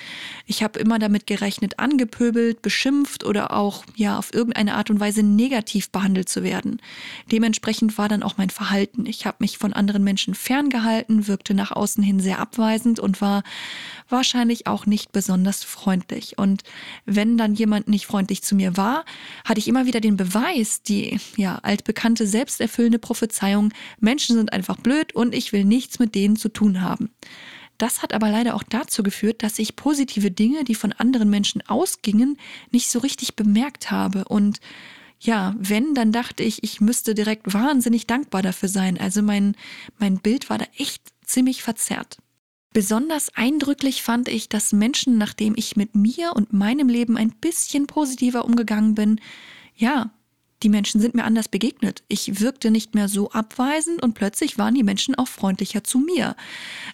Ich 0.45 0.61
habe 0.61 0.79
immer 0.79 0.99
damit 0.99 1.25
gerechnet, 1.25 1.79
angepöbelt, 1.79 2.61
beschimpft 2.61 3.23
oder 3.23 3.51
auch 3.51 3.83
ja 3.95 4.19
auf 4.19 4.31
irgendeine 4.31 4.75
Art 4.75 4.91
und 4.91 4.99
Weise 4.99 5.23
negativ 5.23 5.89
behandelt 5.89 6.29
zu 6.29 6.43
werden. 6.43 6.79
Dementsprechend 7.31 7.97
war 7.97 8.09
dann 8.09 8.21
auch 8.21 8.37
mein 8.37 8.51
Verhalten. 8.51 9.07
Ich 9.07 9.25
habe 9.25 9.37
mich 9.39 9.57
von 9.57 9.73
anderen 9.73 10.03
Menschen 10.03 10.35
ferngehalten, 10.35 11.27
wirkte 11.27 11.55
nach 11.55 11.71
außen 11.71 12.03
hin 12.03 12.19
sehr 12.19 12.37
abweisend 12.37 12.99
und 12.99 13.21
war 13.21 13.41
wahrscheinlich 14.13 14.67
auch 14.67 14.85
nicht 14.85 15.11
besonders 15.11 15.65
freundlich. 15.65 16.37
Und 16.37 16.63
wenn 17.05 17.37
dann 17.37 17.55
jemand 17.55 17.89
nicht 17.89 18.05
freundlich 18.05 18.43
zu 18.43 18.55
mir 18.55 18.77
war, 18.77 19.03
hatte 19.43 19.59
ich 19.59 19.67
immer 19.67 19.85
wieder 19.85 19.99
den 19.99 20.15
Beweis, 20.15 20.81
die 20.83 21.19
ja 21.35 21.59
altbekannte 21.63 22.25
selbsterfüllende 22.25 22.99
Prophezeiung, 22.99 23.73
Menschen 23.99 24.37
sind 24.37 24.53
einfach 24.53 24.77
blöd 24.77 25.13
und 25.13 25.35
ich 25.35 25.51
will 25.51 25.65
nichts 25.65 25.99
mit 25.99 26.15
denen 26.15 26.37
zu 26.37 26.47
tun 26.47 26.81
haben. 26.81 27.09
Das 27.77 28.01
hat 28.01 28.13
aber 28.13 28.29
leider 28.29 28.55
auch 28.55 28.63
dazu 28.63 29.03
geführt, 29.03 29.43
dass 29.43 29.59
ich 29.59 29.75
positive 29.75 30.31
Dinge, 30.31 30.63
die 30.63 30.75
von 30.75 30.93
anderen 30.93 31.29
Menschen 31.29 31.61
ausgingen, 31.67 32.37
nicht 32.71 32.89
so 32.89 32.99
richtig 32.99 33.35
bemerkt 33.35 33.91
habe. 33.91 34.25
Und 34.25 34.61
ja, 35.19 35.55
wenn, 35.57 35.95
dann 35.95 36.11
dachte 36.11 36.43
ich, 36.43 36.63
ich 36.63 36.81
müsste 36.81 37.15
direkt 37.15 37.53
wahnsinnig 37.53 38.05
dankbar 38.07 38.41
dafür 38.41 38.69
sein. 38.69 38.99
Also 38.99 39.21
mein, 39.21 39.55
mein 39.97 40.19
Bild 40.19 40.49
war 40.49 40.59
da 40.59 40.65
echt 40.77 41.01
ziemlich 41.25 41.63
verzerrt. 41.63 42.17
Besonders 42.73 43.29
eindrücklich 43.35 44.01
fand 44.01 44.27
ich, 44.27 44.49
dass 44.49 44.73
Menschen, 44.73 45.19
nachdem 45.19 45.53
ich 45.55 45.75
mit 45.75 45.95
mir 45.95 46.33
und 46.35 46.53
meinem 46.53 46.89
Leben 46.89 47.17
ein 47.17 47.29
bisschen 47.29 47.85
positiver 47.85 48.45
umgegangen 48.45 48.95
bin, 48.95 49.21
ja, 49.75 50.11
die 50.63 50.69
Menschen 50.69 51.01
sind 51.01 51.13
mir 51.13 51.25
anders 51.25 51.49
begegnet. 51.49 52.03
Ich 52.07 52.39
wirkte 52.39 52.71
nicht 52.71 52.95
mehr 52.95 53.09
so 53.09 53.31
abweisend 53.31 54.01
und 54.01 54.13
plötzlich 54.13 54.57
waren 54.57 54.73
die 54.73 54.83
Menschen 54.83 55.15
auch 55.15 55.27
freundlicher 55.27 55.83
zu 55.83 55.99
mir. 55.99 56.35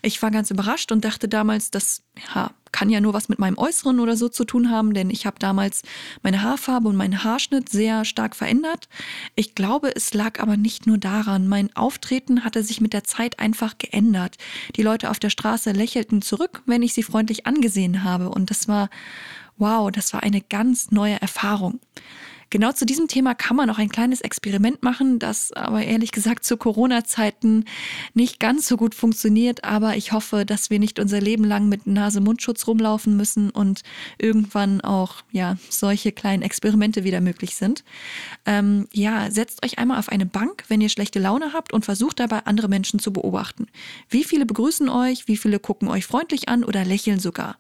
Ich 0.02 0.22
war 0.22 0.32
ganz 0.32 0.50
überrascht 0.50 0.92
und 0.92 1.06
dachte 1.06 1.28
damals, 1.30 1.70
das 1.70 2.02
ja, 2.34 2.52
kann 2.72 2.90
ja 2.90 3.00
nur 3.00 3.14
was 3.14 3.30
mit 3.30 3.38
meinem 3.38 3.58
Äußeren 3.58 4.00
oder 4.00 4.18
so 4.18 4.28
zu 4.28 4.44
tun 4.44 4.72
haben, 4.72 4.94
denn 4.94 5.12
ich 5.12 5.26
habe 5.28 5.38
damals 5.40 5.84
meine 6.24 6.42
Haarfarbe 6.42 6.88
und 6.88 6.96
meinen 6.96 7.24
Haarschnitt 7.24 7.70
sehr 7.70 8.06
stark 8.06 8.36
verändert. 8.36 8.90
Ich 9.36 9.54
glaube, 9.54 9.96
es 9.96 10.14
lag 10.16 10.40
aber 10.40 10.58
nicht 10.58 10.88
nur 10.88 10.98
daran. 10.98 11.48
Mein 11.48 11.76
Auftreten 11.76 12.44
hatte 12.44 12.64
sich 12.64 12.82
mit 12.82 12.94
der 12.94 13.04
Zeit 13.04 13.40
einfach 13.40 13.78
geändert. 13.78 14.38
Die 14.76 14.84
Leute 14.84 15.12
auf 15.12 15.20
der 15.20 15.30
Straße 15.30 15.72
lächelten 15.72 16.22
zurück, 16.24 16.64
wenn 16.66 16.82
ich 16.82 16.94
sie 16.94 17.04
freundlich 17.04 17.46
angesehen 17.46 18.04
habe 18.04 18.30
und 18.30 18.50
das 18.50 18.68
war 18.68 18.90
wow, 19.60 19.92
das 19.92 20.14
war 20.14 20.24
eine 20.24 20.42
ganz 20.42 20.90
neue 20.90 21.22
Erfahrung. 21.22 21.80
Genau 22.52 22.72
zu 22.72 22.86
diesem 22.86 23.08
Thema 23.08 23.36
kann 23.36 23.56
man 23.56 23.70
auch 23.70 23.78
ein 23.78 23.90
kleines 23.90 24.22
Experiment 24.22 24.82
machen, 24.82 25.20
das 25.20 25.52
aber 25.54 25.84
ehrlich 25.84 26.12
gesagt 26.12 26.44
zu 26.44 26.58
Corona-Zeiten 26.58 27.66
nicht 28.16 28.40
ganz 28.40 28.68
so 28.68 28.76
gut 28.76 28.96
funktioniert. 28.96 29.64
Aber 29.64 29.96
ich 29.96 30.14
hoffe, 30.14 30.46
dass 30.46 30.72
wir 30.72 30.80
nicht 30.80 31.00
unser 31.00 31.22
Leben 31.22 31.44
lang 31.44 31.70
mit 31.70 31.86
Nase-Mundschutz 31.86 32.66
rumlaufen 32.66 33.16
müssen 33.16 33.52
und 33.52 33.82
irgendwann 34.18 34.82
auch 34.82 35.18
ja 35.32 35.58
solche 35.70 36.12
kleinen 36.12 36.42
Experimente 36.42 37.04
wieder 37.04 37.22
möglich 37.22 37.56
sind. 37.56 37.84
Ähm, 38.46 38.88
ja, 38.94 39.30
setzt 39.30 39.64
euch 39.64 39.78
einmal 39.78 40.00
auf 40.00 40.10
eine 40.10 40.26
Bank, 40.26 40.64
wenn 40.70 40.82
ihr 40.82 40.90
schlechte 40.90 41.20
Laune 41.20 41.54
habt 41.54 41.72
und 41.72 41.86
versucht 41.86 42.20
dabei 42.20 42.46
andere 42.46 42.68
Menschen 42.68 43.00
zu 43.00 43.14
beobachten. 43.14 43.68
Wie 44.10 44.24
viele 44.24 44.48
begrüßen 44.48 44.90
euch, 44.90 45.28
wie 45.28 45.38
viele 45.38 45.60
gucken 45.60 45.88
euch 45.88 46.08
freundlich 46.08 46.50
an 46.50 46.64
oder 46.64 46.84
lächeln 46.84 47.20
sogar. 47.20 47.58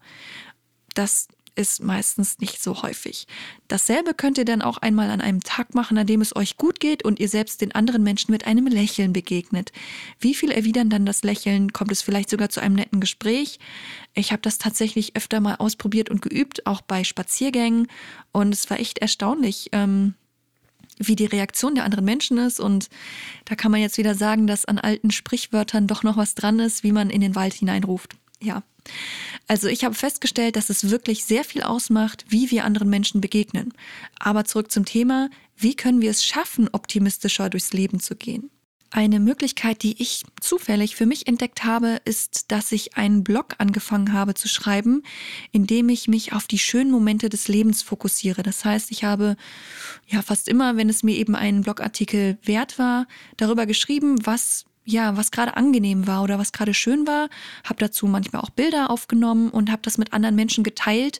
Das 0.95 1.28
ist 1.60 1.84
meistens 1.84 2.39
nicht 2.39 2.63
so 2.63 2.82
häufig. 2.82 3.28
Dasselbe 3.67 4.13
könnt 4.13 4.38
ihr 4.38 4.45
dann 4.45 4.62
auch 4.62 4.78
einmal 4.78 5.10
an 5.10 5.19
einem 5.19 5.41
Tag 5.41 5.76
machen, 5.76 5.98
an 5.98 6.08
dem 6.08 6.22
es 6.22 6.34
euch 6.34 6.56
gut 6.56 6.80
geht 6.80 7.04
und 7.04 7.19
ihr 7.19 7.28
selbst 7.28 7.60
den 7.60 7.74
anderen 7.74 8.02
Menschen 8.02 8.32
mit 8.32 8.48
einem 8.48 8.65
Lächeln 8.65 9.12
begegnet. 9.12 9.74
Wie 10.19 10.34
viel 10.34 10.52
erwidern 10.52 10.89
dann 10.89 11.06
das 11.06 11.22
Lächeln? 11.24 11.74
Kommt 11.74 11.91
es 11.91 12.02
vielleicht 12.02 12.30
sogar 12.30 12.50
zu 12.50 12.62
einem 12.62 12.76
netten 12.76 13.02
Gespräch? 13.02 13.60
Ich 14.13 14.32
habe 14.32 14.41
das 14.41 14.58
tatsächlich 14.58 15.17
öfter 15.17 15.41
mal 15.41 15.56
ausprobiert 15.56 16.10
und 16.10 16.22
geübt, 16.22 16.65
auch 16.65 16.80
bei 16.80 17.04
Spaziergängen. 17.04 17.88
Und 18.32 18.54
es 18.54 18.69
war 18.69 18.80
echt 18.80 19.00
erstaunlich. 19.00 19.69
Ähm, 19.74 20.15
wie 21.02 21.15
die 21.15 21.26
Reaktion 21.26 21.76
der 21.76 21.86
anderen 21.86 22.04
Menschen 22.04 22.38
ist. 22.38 22.60
Und 22.60 22.89
da 23.45 23.56
kann 23.56 23.72
man 23.72 23.80
jetzt 23.80 23.98
wieder 23.98 24.15
sagen, 24.15 24.48
dass 24.48 24.65
an 24.65 24.80
alten 24.80 25.12
Sprichwörtern 25.12 25.88
doch 25.88 26.04
noch 26.04 26.17
was 26.17 26.36
dran 26.36 26.60
ist, 26.60 26.84
wie 26.84 26.91
man 26.91 27.10
in 27.10 27.22
den 27.22 27.36
Wald 27.36 27.54
hineinruft. 27.54 28.17
Ja, 28.41 28.63
also 29.47 29.67
ich 29.67 29.84
habe 29.84 29.95
festgestellt, 29.95 30.56
dass 30.56 30.69
es 30.69 30.89
wirklich 30.89 31.25
sehr 31.25 31.43
viel 31.43 31.63
ausmacht, 31.63 32.25
wie 32.30 32.52
wir 32.52 32.65
anderen 32.65 32.89
Menschen 32.89 33.19
begegnen. 33.19 33.73
Aber 34.19 34.45
zurück 34.45 34.71
zum 34.71 34.86
Thema, 34.86 35.30
wie 35.58 35.75
können 35.75 36.02
wir 36.02 36.12
es 36.12 36.23
schaffen, 36.23 36.69
optimistischer 36.71 37.49
durchs 37.49 37.73
Leben 37.73 37.99
zu 37.99 38.15
gehen? 38.15 38.52
Eine 38.91 39.19
Möglichkeit, 39.19 39.84
die 39.84 40.02
ich 40.02 40.23
zufällig 40.41 40.95
für 40.95 41.06
mich 41.06 41.28
entdeckt 41.28 41.63
habe, 41.63 42.02
ist, 42.06 42.52
dass 42.52 42.71
ich 42.71 42.97
einen 42.97 43.23
Blog 43.23 43.54
angefangen 43.60 44.13
habe 44.13 44.34
zu 44.34 44.47
schreiben, 44.47 45.04
in 45.52 45.67
dem 45.67 45.89
ich 45.89 46.08
mich 46.08 46.34
auf 46.34 46.47
die 46.47 46.58
schönen 46.58 46.89
Momente 46.89 47.30
des 47.30 47.47
Lebens 47.47 47.84
fokussiere. 47.84 48.41
Das 48.41 48.65
heißt, 48.65 48.89
ich 48.89 49.04
habe 49.04 49.36
ja 50.08 50.23
fast 50.23 50.47
immer, 50.47 50.75
wenn 50.75 50.89
es 50.89 51.04
mir 51.04 51.15
eben 51.15 51.36
einen 51.36 51.62
Blogartikel 51.62 52.39
wert 52.43 52.80
war, 52.80 53.08
darüber 53.38 53.67
geschrieben, 53.67 54.25
was 54.25 54.65
ja, 54.89 55.15
was 55.15 55.32
gerade 55.32 55.56
angenehm 55.56 56.08
war 56.08 56.23
oder 56.23 56.39
was 56.39 56.52
gerade 56.52 56.73
schön 56.73 57.06
war, 57.06 57.30
habe 57.63 57.80
dazu 57.80 58.08
manchmal 58.08 58.41
auch 58.41 58.49
Bilder 58.49 58.89
aufgenommen 58.89 59.49
und 59.49 59.71
habe 59.71 59.82
das 59.84 59.97
mit 59.97 60.13
anderen 60.13 60.36
Menschen 60.36 60.63
geteilt, 60.63 61.19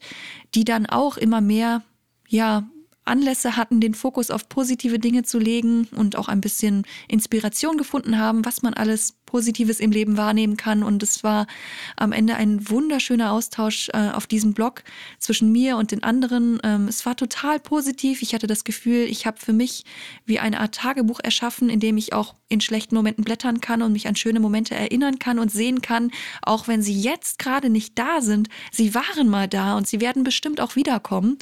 die 0.56 0.66
dann 0.66 0.86
auch 0.88 1.18
immer 1.18 1.40
mehr 1.40 1.84
ja, 2.28 2.68
Anlässe 3.06 3.58
hatten, 3.58 3.80
den 3.80 3.94
Fokus 3.94 4.32
auf 4.32 4.50
positive 4.50 5.00
Dinge 5.00 5.24
zu 5.24 5.40
legen 5.40 5.88
und 5.96 6.16
auch 6.16 6.28
ein 6.28 6.42
bisschen 6.42 6.84
Inspiration 7.08 7.78
gefunden 7.78 8.18
haben, 8.18 8.46
was 8.46 8.62
man 8.62 8.74
alles 8.74 9.16
Positives 9.26 9.80
im 9.80 9.92
Leben 9.92 10.18
wahrnehmen 10.18 10.58
kann. 10.58 10.84
Und 10.84 11.04
es 11.04 11.24
war 11.24 11.48
am 11.96 12.12
Ende 12.12 12.36
ein 12.36 12.70
wunderschöner 12.70 13.32
Austausch 13.32 13.90
äh, 13.94 14.10
auf 14.12 14.28
diesem 14.28 14.54
Blog 14.54 14.84
zwischen 15.18 15.52
mir 15.52 15.78
und 15.78 15.92
den 15.92 16.04
anderen. 16.04 16.60
Ähm, 16.64 16.88
es 16.88 17.06
war 17.06 17.16
total 17.16 17.60
positiv. 17.60 18.22
Ich 18.22 18.34
hatte 18.34 18.48
das 18.48 18.64
Gefühl, 18.64 19.06
ich 19.06 19.26
habe 19.26 19.38
für 19.38 19.54
mich 19.54 19.86
wie 20.26 20.40
eine 20.40 20.60
Art 20.60 20.76
Tagebuch 20.76 21.20
erschaffen, 21.24 21.70
in 21.70 21.80
dem 21.80 21.98
ich 21.98 22.14
auch 22.14 22.36
in 22.50 22.62
schlechten 22.62 22.96
Momenten 22.96 23.24
blättern 23.24 23.62
kann 23.62 23.84
und 23.84 23.94
mich 23.94 24.08
an 24.08 24.16
schöne 24.16 24.40
Momente 24.40 24.74
erinnern 24.74 25.20
kann 25.20 25.38
und 25.38 25.52
sehen 25.52 25.82
kann, 25.82 26.12
auch 26.42 26.68
wenn 26.68 26.82
sie 26.82 27.00
jetzt 27.00 27.38
gerade 27.38 27.70
nicht 27.70 27.98
da 27.98 28.22
sind. 28.22 28.50
Sie 28.72 28.96
waren 28.96 29.30
mal 29.30 29.48
da 29.48 29.78
und 29.78 29.88
sie 29.88 30.02
werden 30.02 30.24
bestimmt 30.24 30.60
auch 30.60 30.76
wiederkommen. 30.76 31.38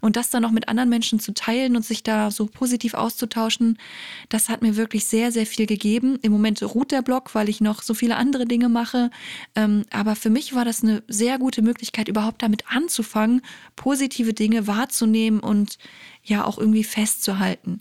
Und 0.00 0.16
das 0.16 0.30
dann 0.30 0.44
auch 0.44 0.52
mit 0.52 0.68
anderen 0.68 0.88
Menschen 0.88 1.18
zu 1.18 1.34
teilen 1.34 1.74
und 1.74 1.84
sich 1.84 2.04
da 2.04 2.30
so 2.30 2.46
positiv 2.46 2.94
auszutauschen, 2.94 3.76
das 4.28 4.48
hat 4.48 4.62
mir 4.62 4.76
wirklich 4.76 5.04
sehr, 5.04 5.32
sehr 5.32 5.46
viel 5.46 5.66
gegeben. 5.66 6.18
Im 6.22 6.30
Moment 6.30 6.62
ruht 6.62 6.92
der 6.92 7.02
Blog, 7.02 7.34
weil 7.34 7.48
ich 7.48 7.60
noch 7.60 7.82
so 7.82 7.92
viele 7.92 8.16
andere 8.16 8.46
Dinge 8.46 8.68
mache. 8.68 9.10
Ähm, 9.56 9.84
aber 9.90 10.14
für 10.14 10.30
mich 10.30 10.54
war 10.54 10.64
das 10.64 10.84
eine 10.84 11.02
sehr 11.08 11.38
gute 11.38 11.62
Möglichkeit, 11.62 12.06
überhaupt 12.06 12.42
damit 12.42 12.64
anzufangen, 12.68 13.42
positive 13.74 14.32
Dinge 14.32 14.68
wahrzunehmen 14.68 15.40
und 15.40 15.78
ja 16.24 16.44
auch 16.44 16.58
irgendwie 16.58 16.84
festzuhalten. 16.84 17.80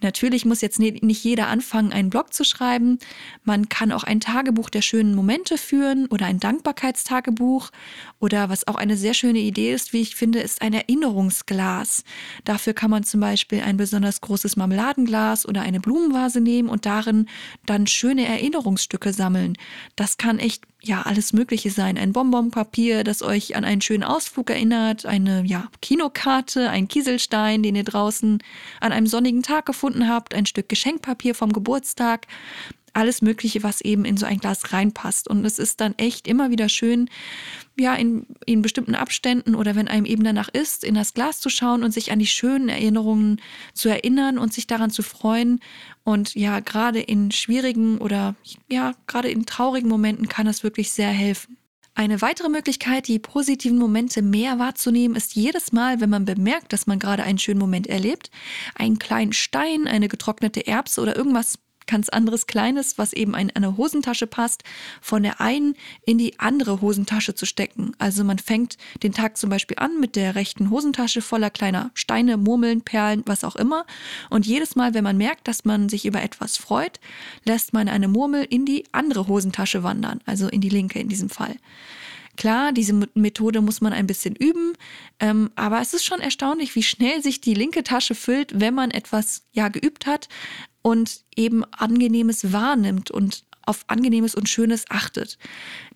Natürlich 0.00 0.44
muss 0.44 0.60
jetzt 0.60 0.80
nicht 0.80 1.24
jeder 1.24 1.46
anfangen, 1.46 1.92
einen 2.08 2.10
Blog 2.10 2.32
zu 2.32 2.44
schreiben. 2.44 2.98
Man 3.44 3.68
kann 3.68 3.92
auch 3.92 4.04
ein 4.04 4.20
Tagebuch 4.20 4.70
der 4.70 4.82
schönen 4.82 5.14
Momente 5.14 5.58
führen 5.58 6.06
oder 6.06 6.26
ein 6.26 6.40
Dankbarkeitstagebuch. 6.40 7.70
Oder 8.18 8.48
was 8.48 8.66
auch 8.66 8.76
eine 8.76 8.96
sehr 8.96 9.14
schöne 9.14 9.38
Idee 9.38 9.72
ist, 9.72 9.92
wie 9.92 10.00
ich 10.00 10.16
finde, 10.16 10.40
ist 10.40 10.62
ein 10.62 10.72
Erinnerungsglas. 10.72 12.04
Dafür 12.44 12.72
kann 12.72 12.90
man 12.90 13.04
zum 13.04 13.20
Beispiel 13.20 13.60
ein 13.60 13.76
besonders 13.76 14.20
großes 14.20 14.56
Marmeladenglas 14.56 15.46
oder 15.46 15.60
eine 15.60 15.80
Blumenvase 15.80 16.40
nehmen 16.40 16.68
und 16.68 16.86
darin 16.86 17.26
dann 17.66 17.86
schöne 17.86 18.26
Erinnerungsstücke 18.26 19.12
sammeln. 19.12 19.54
Das 19.96 20.16
kann 20.16 20.38
echt 20.38 20.64
ja, 20.82 21.02
alles 21.02 21.32
Mögliche 21.32 21.70
sein. 21.70 21.98
Ein 21.98 22.12
Bonbonpapier, 22.12 23.02
das 23.02 23.22
euch 23.22 23.56
an 23.56 23.64
einen 23.64 23.80
schönen 23.80 24.04
Ausflug 24.04 24.50
erinnert, 24.50 25.06
eine 25.06 25.42
ja, 25.44 25.68
Kinokarte, 25.82 26.70
ein 26.70 26.86
Kieselstein, 26.86 27.62
den 27.62 27.74
ihr 27.74 27.84
draußen 27.84 28.38
an 28.80 28.92
einem 28.92 29.08
sonnigen 29.08 29.42
Tag 29.42 29.66
gefunden 29.66 30.08
habt, 30.08 30.34
ein 30.34 30.46
Stück 30.46 30.68
Geschenkpapier 30.68 31.34
vom 31.34 31.52
Geburtstag, 31.52 32.26
alles 32.94 33.22
Mögliche, 33.22 33.62
was 33.62 33.80
eben 33.80 34.04
in 34.04 34.16
so 34.16 34.26
ein 34.26 34.38
Glas 34.38 34.72
reinpasst. 34.72 35.28
Und 35.28 35.44
es 35.44 35.58
ist 35.58 35.80
dann 35.80 35.94
echt 35.98 36.26
immer 36.26 36.50
wieder 36.50 36.68
schön, 36.68 37.08
ja, 37.78 37.94
in, 37.94 38.26
in 38.44 38.62
bestimmten 38.62 38.94
Abständen 38.94 39.54
oder 39.54 39.76
wenn 39.76 39.88
einem 39.88 40.06
eben 40.06 40.24
danach 40.24 40.48
ist, 40.48 40.84
in 40.84 40.94
das 40.94 41.14
Glas 41.14 41.40
zu 41.40 41.48
schauen 41.48 41.82
und 41.82 41.92
sich 41.92 42.10
an 42.10 42.18
die 42.18 42.26
schönen 42.26 42.68
Erinnerungen 42.68 43.40
zu 43.72 43.88
erinnern 43.88 44.38
und 44.38 44.52
sich 44.52 44.66
daran 44.66 44.90
zu 44.90 45.02
freuen. 45.02 45.60
Und 46.04 46.34
ja, 46.34 46.60
gerade 46.60 47.00
in 47.00 47.30
schwierigen 47.30 47.98
oder 47.98 48.34
ja, 48.68 48.94
gerade 49.06 49.30
in 49.30 49.46
traurigen 49.46 49.88
Momenten 49.88 50.28
kann 50.28 50.46
es 50.46 50.62
wirklich 50.62 50.90
sehr 50.90 51.10
helfen. 51.10 51.58
Eine 51.98 52.22
weitere 52.22 52.48
Möglichkeit, 52.48 53.08
die 53.08 53.18
positiven 53.18 53.76
Momente 53.76 54.22
mehr 54.22 54.60
wahrzunehmen, 54.60 55.16
ist 55.16 55.34
jedes 55.34 55.72
Mal, 55.72 56.00
wenn 56.00 56.08
man 56.08 56.24
bemerkt, 56.24 56.72
dass 56.72 56.86
man 56.86 57.00
gerade 57.00 57.24
einen 57.24 57.38
schönen 57.38 57.58
Moment 57.58 57.88
erlebt, 57.88 58.30
einen 58.76 59.00
kleinen 59.00 59.32
Stein, 59.32 59.88
eine 59.88 60.06
getrocknete 60.06 60.64
Erbse 60.64 61.00
oder 61.00 61.16
irgendwas 61.16 61.58
ganz 61.88 62.08
anderes 62.08 62.46
Kleines, 62.46 62.98
was 62.98 63.12
eben 63.12 63.34
in 63.34 63.50
eine 63.50 63.76
Hosentasche 63.76 64.28
passt, 64.28 64.62
von 65.00 65.24
der 65.24 65.40
einen 65.40 65.74
in 66.06 66.18
die 66.18 66.38
andere 66.38 66.80
Hosentasche 66.80 67.34
zu 67.34 67.46
stecken. 67.46 67.92
Also 67.98 68.22
man 68.22 68.38
fängt 68.38 68.76
den 69.02 69.12
Tag 69.12 69.36
zum 69.36 69.50
Beispiel 69.50 69.78
an 69.80 69.98
mit 69.98 70.14
der 70.14 70.36
rechten 70.36 70.70
Hosentasche 70.70 71.20
voller 71.20 71.50
kleiner 71.50 71.90
Steine, 71.94 72.36
Murmeln, 72.36 72.82
Perlen, 72.82 73.24
was 73.26 73.42
auch 73.42 73.56
immer. 73.56 73.84
Und 74.30 74.46
jedes 74.46 74.76
Mal, 74.76 74.94
wenn 74.94 75.04
man 75.04 75.16
merkt, 75.16 75.48
dass 75.48 75.64
man 75.64 75.88
sich 75.88 76.06
über 76.06 76.22
etwas 76.22 76.56
freut, 76.56 77.00
lässt 77.44 77.72
man 77.72 77.88
eine 77.88 78.06
Murmel 78.06 78.46
in 78.48 78.64
die 78.64 78.84
andere 78.92 79.26
Hosentasche 79.26 79.82
wandern, 79.82 80.20
also 80.26 80.48
in 80.48 80.60
die 80.60 80.68
linke 80.68 81.00
in 81.00 81.08
diesem 81.08 81.30
Fall. 81.30 81.56
Klar, 82.38 82.70
diese 82.70 82.92
Methode 83.14 83.60
muss 83.60 83.80
man 83.80 83.92
ein 83.92 84.06
bisschen 84.06 84.36
üben, 84.36 84.74
ähm, 85.18 85.50
aber 85.56 85.80
es 85.80 85.92
ist 85.92 86.04
schon 86.04 86.20
erstaunlich, 86.20 86.76
wie 86.76 86.84
schnell 86.84 87.20
sich 87.20 87.40
die 87.40 87.52
linke 87.52 87.82
Tasche 87.82 88.14
füllt, 88.14 88.60
wenn 88.60 88.74
man 88.74 88.92
etwas 88.92 89.42
ja 89.50 89.66
geübt 89.66 90.06
hat 90.06 90.28
und 90.88 91.24
eben 91.36 91.64
Angenehmes 91.64 92.50
wahrnimmt 92.50 93.10
und 93.10 93.44
auf 93.66 93.84
Angenehmes 93.88 94.34
und 94.34 94.48
Schönes 94.48 94.86
achtet. 94.88 95.36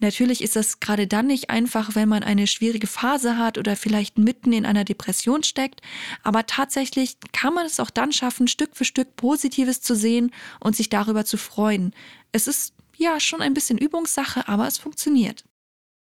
Natürlich 0.01 0.43
ist 0.43 0.55
das 0.55 0.81
gerade 0.81 1.07
dann 1.07 1.29
nicht 1.29 1.49
einfach, 1.49 1.95
wenn 1.95 2.11
man 2.11 2.23
eine 2.23 2.47
schwierige 2.47 2.87
Phase 2.87 3.39
hat 3.39 3.57
oder 3.57 3.75
vielleicht 3.75 4.19
mitten 4.19 4.53
in 4.53 4.67
einer 4.67 4.85
Depression 4.85 5.43
steckt, 5.45 5.81
aber 6.23 6.45
tatsächlich 6.45 7.17
kann 7.33 7.55
man 7.55 7.65
es 7.65 7.81
auch 7.81 7.89
dann 7.89 8.13
schaffen, 8.13 8.49
Stück 8.49 8.77
für 8.77 8.85
Stück 8.85 9.17
Positives 9.17 9.81
zu 9.81 9.97
sehen 9.97 10.31
und 10.61 10.77
sich 10.77 10.91
darüber 10.91 11.25
zu 11.25 11.39
freuen. 11.39 11.95
Es 12.33 12.47
ist 12.47 12.75
ja 12.99 13.19
schon 13.19 13.41
ein 13.41 13.55
bisschen 13.55 13.79
Übungssache, 13.79 14.47
aber 14.47 14.67
es 14.67 14.77
funktioniert. 14.77 15.45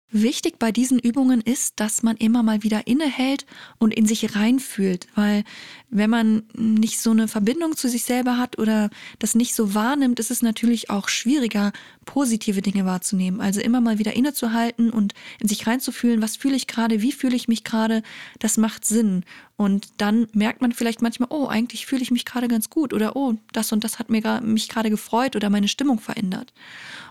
Wichtig 0.10 0.58
bei 0.58 0.72
diesen 0.72 1.00
Übungen 1.00 1.41
ist, 1.41 1.82
dass 1.82 2.02
man 2.02 2.15
immer 2.15 2.41
mal 2.41 2.63
wieder 2.63 2.88
innehält 2.88 3.46
und 3.78 3.93
in 3.93 4.06
sich 4.06 4.38
reinfühlt, 4.38 5.06
weil 5.15 5.43
wenn 5.89 6.10
man 6.10 6.43
nicht 6.56 7.02
so 7.02 7.12
eine 7.12 7.28
Verbindung 7.28 7.76
zu 7.76 7.89
sich 7.89 8.06
selber 8.06 8.38
hat 8.38 8.58
oder 8.58 8.89
das 9.20 9.36
nicht 9.36 9.54
so 9.54 9.74
wahrnimmt, 9.74 10.22
ist 10.22 10.32
es 10.32 10.41
natürlich 10.41 10.89
auch 10.89 11.10
schwieriger, 11.10 11.74
positive 12.06 12.62
Dinge 12.62 12.86
wahrzunehmen. 12.86 13.41
Also 13.41 13.60
immer 13.60 13.82
mal 13.82 14.00
wieder 14.00 14.15
innezuhalten 14.15 14.91
und 14.91 15.13
in 15.41 15.50
sich 15.50 15.67
reinzufühlen, 15.67 16.22
was 16.22 16.38
fühle 16.38 16.56
ich 16.56 16.67
gerade, 16.67 17.02
wie 17.02 17.12
fühle 17.12 17.36
ich 17.36 17.50
mich 17.50 17.65
gerade, 17.65 18.02
das 18.39 18.56
macht 18.56 18.86
Sinn. 18.86 19.26
Und 19.58 19.89
dann 19.98 20.28
merkt 20.34 20.62
man 20.62 20.72
vielleicht 20.72 21.02
manchmal, 21.02 21.30
oh, 21.32 21.48
eigentlich 21.48 21.88
fühle 21.88 22.04
ich 22.04 22.12
mich 22.12 22.26
gerade 22.26 22.48
ganz 22.48 22.70
gut 22.70 22.93
oder 22.93 23.15
oh, 23.15 23.34
das 23.52 23.72
und 23.72 23.84
das 23.84 23.98
hat 23.98 24.12
mir, 24.12 24.39
mich 24.41 24.70
gerade 24.70 24.91
gefreut 24.91 25.36
oder 25.36 25.50
meine 25.50 25.67
Stimmung 25.67 26.00
verändert. 26.00 26.54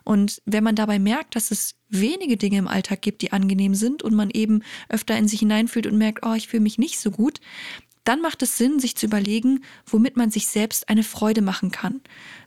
Und 0.05 0.41
wenn 0.45 0.63
man 0.63 0.77
dabei 0.77 1.01
merkt, 1.01 1.35
dass 1.35 1.51
es 1.51 1.75
wenige 1.89 2.37
Dinge 2.37 2.59
im 2.59 2.69
Alltag 2.69 3.03
gibt, 3.03 3.23
die 3.23 3.33
angenehm 3.33 3.75
sind 3.75 4.05
und 4.05 4.15
man 4.15 4.31
eben 4.31 4.63
öfter 4.89 5.19
in 5.19 5.27
sich 5.27 5.41
hineinfühlt 5.41 5.89
und 5.89 5.99
merkt, 5.99 6.25
oh, 6.25 6.35
ich 6.35 6.47
fühle 6.47 6.63
mich 6.63 6.79
nicht 6.79 7.01
so 7.01 7.11
gut, 7.11 7.41
dann 8.07 8.21
macht 8.21 8.41
es 8.43 8.57
Sinn, 8.57 8.79
sich 8.79 8.95
zu 8.95 9.07
überlegen, 9.07 9.65
womit 9.85 10.17
man 10.17 10.31
sich 10.31 10.47
selbst 10.47 10.89
eine 10.89 11.03
Freude 11.03 11.43
machen 11.43 11.73
kann. 11.73 12.01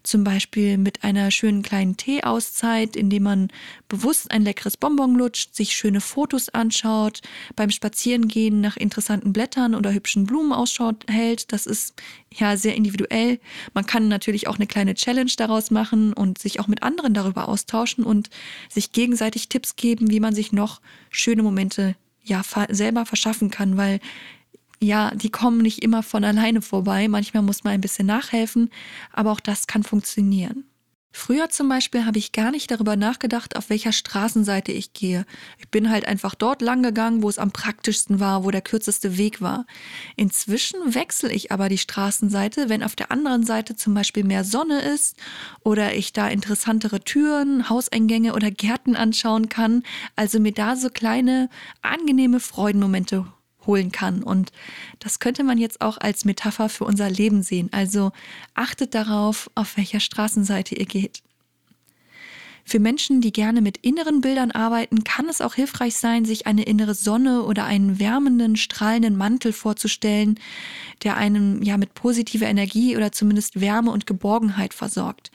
Zum 0.03 0.23
Beispiel 0.23 0.77
mit 0.77 1.03
einer 1.03 1.31
schönen 1.31 1.63
kleinen 1.63 1.97
Teeauszeit, 1.97 2.95
indem 2.95 3.23
man 3.23 3.47
bewusst 3.89 4.31
ein 4.31 4.43
leckeres 4.43 4.77
Bonbon 4.77 5.15
lutscht, 5.15 5.53
sich 5.53 5.75
schöne 5.75 5.99
Fotos 5.99 6.47
anschaut, 6.47 7.21
beim 7.57 7.71
Spazierengehen 7.71 8.61
nach 8.61 8.77
interessanten 8.77 9.33
Blättern 9.33 9.75
oder 9.75 9.91
hübschen 9.91 10.25
Blumen 10.25 10.53
ausschaut 10.53 11.05
hält. 11.09 11.51
Das 11.51 11.65
ist 11.65 11.93
ja 12.33 12.55
sehr 12.55 12.75
individuell. 12.75 13.39
Man 13.73 13.85
kann 13.85 14.07
natürlich 14.07 14.47
auch 14.47 14.55
eine 14.55 14.67
kleine 14.67 14.95
Challenge 14.95 15.31
daraus 15.35 15.71
machen 15.71 16.13
und 16.13 16.37
sich 16.37 16.61
auch 16.61 16.67
mit 16.67 16.83
anderen 16.83 17.13
darüber 17.13 17.49
austauschen 17.49 18.05
und 18.05 18.29
sich 18.69 18.93
gegenseitig 18.93 19.49
Tipps 19.49 19.75
geben, 19.75 20.09
wie 20.09 20.21
man 20.21 20.33
sich 20.33 20.53
noch 20.53 20.79
schöne 21.09 21.43
Momente 21.43 21.95
ja 22.23 22.43
selber 22.69 23.05
verschaffen 23.05 23.49
kann, 23.49 23.75
weil 23.75 23.99
ja, 24.81 25.11
die 25.13 25.29
kommen 25.29 25.59
nicht 25.59 25.83
immer 25.83 26.03
von 26.03 26.23
alleine 26.23 26.61
vorbei. 26.61 27.07
Manchmal 27.07 27.43
muss 27.43 27.63
man 27.63 27.73
ein 27.73 27.81
bisschen 27.81 28.07
nachhelfen, 28.07 28.69
aber 29.11 29.31
auch 29.31 29.39
das 29.39 29.67
kann 29.67 29.83
funktionieren. 29.83 30.63
Früher 31.11 31.49
zum 31.49 31.67
Beispiel 31.67 32.05
habe 32.05 32.19
ich 32.19 32.33
gar 32.33 32.51
nicht 32.51 32.69
darüber 32.69 32.95
nachgedacht, 32.95 33.55
auf 33.55 33.71
welcher 33.71 33.91
Straßenseite 33.91 34.71
ich 34.71 34.93
gehe. 34.93 35.25
Ich 35.57 35.67
bin 35.67 35.89
halt 35.89 36.05
einfach 36.05 36.35
dort 36.35 36.61
lang 36.61 36.83
gegangen, 36.83 37.23
wo 37.23 37.29
es 37.29 37.39
am 37.39 37.51
praktischsten 37.51 38.19
war, 38.19 38.43
wo 38.43 38.51
der 38.51 38.61
kürzeste 38.61 39.17
Weg 39.17 39.41
war. 39.41 39.65
Inzwischen 40.15 40.93
wechsle 40.93 41.31
ich 41.31 41.51
aber 41.51 41.67
die 41.67 41.79
Straßenseite, 41.79 42.69
wenn 42.69 42.83
auf 42.83 42.95
der 42.95 43.11
anderen 43.11 43.43
Seite 43.43 43.75
zum 43.75 43.95
Beispiel 43.95 44.23
mehr 44.23 44.43
Sonne 44.43 44.81
ist 44.81 45.17
oder 45.63 45.95
ich 45.95 46.13
da 46.13 46.29
interessantere 46.29 46.99
Türen, 47.01 47.69
Hauseingänge 47.69 48.35
oder 48.35 48.51
Gärten 48.51 48.95
anschauen 48.95 49.49
kann. 49.49 49.81
Also 50.15 50.39
mir 50.39 50.53
da 50.53 50.75
so 50.75 50.89
kleine, 50.89 51.49
angenehme 51.81 52.39
Freudenmomente 52.39 53.25
holen 53.69 53.91
kann. 53.91 54.23
Und 54.23 54.51
das 54.97 55.19
könnte 55.19 55.43
man 55.43 55.57
jetzt 55.59 55.79
auch 55.81 55.97
als 55.99 56.25
Metapher 56.25 56.67
für 56.69 56.83
unser 56.83 57.09
Leben 57.09 57.43
sehen. 57.43 57.69
Also 57.71 58.11
achtet 58.55 58.95
darauf, 58.95 59.49
auf 59.53 59.77
welcher 59.77 59.99
Straßenseite 59.99 60.75
ihr 60.75 60.87
geht. 60.87 61.21
Für 62.69 62.79
Menschen, 62.79 63.19
die 63.19 63.31
gerne 63.31 63.61
mit 63.61 63.77
inneren 63.77 64.21
Bildern 64.21 64.51
arbeiten, 64.51 65.03
kann 65.03 65.27
es 65.27 65.41
auch 65.41 65.55
hilfreich 65.55 65.95
sein, 65.95 66.23
sich 66.23 66.45
eine 66.45 66.61
innere 66.61 66.93
Sonne 66.93 67.41
oder 67.41 67.65
einen 67.65 67.99
wärmenden, 67.99 68.57
strahlenden 68.57 69.17
Mantel 69.17 69.53
vorzustellen, 69.53 70.39
der 71.01 71.17
einen 71.17 71.63
ja 71.63 71.77
mit 71.77 71.95
positiver 71.95 72.45
Energie 72.45 72.95
oder 72.95 73.11
zumindest 73.11 73.59
Wärme 73.59 73.89
und 73.89 74.05
Geborgenheit 74.05 74.75
versorgt. 74.75 75.31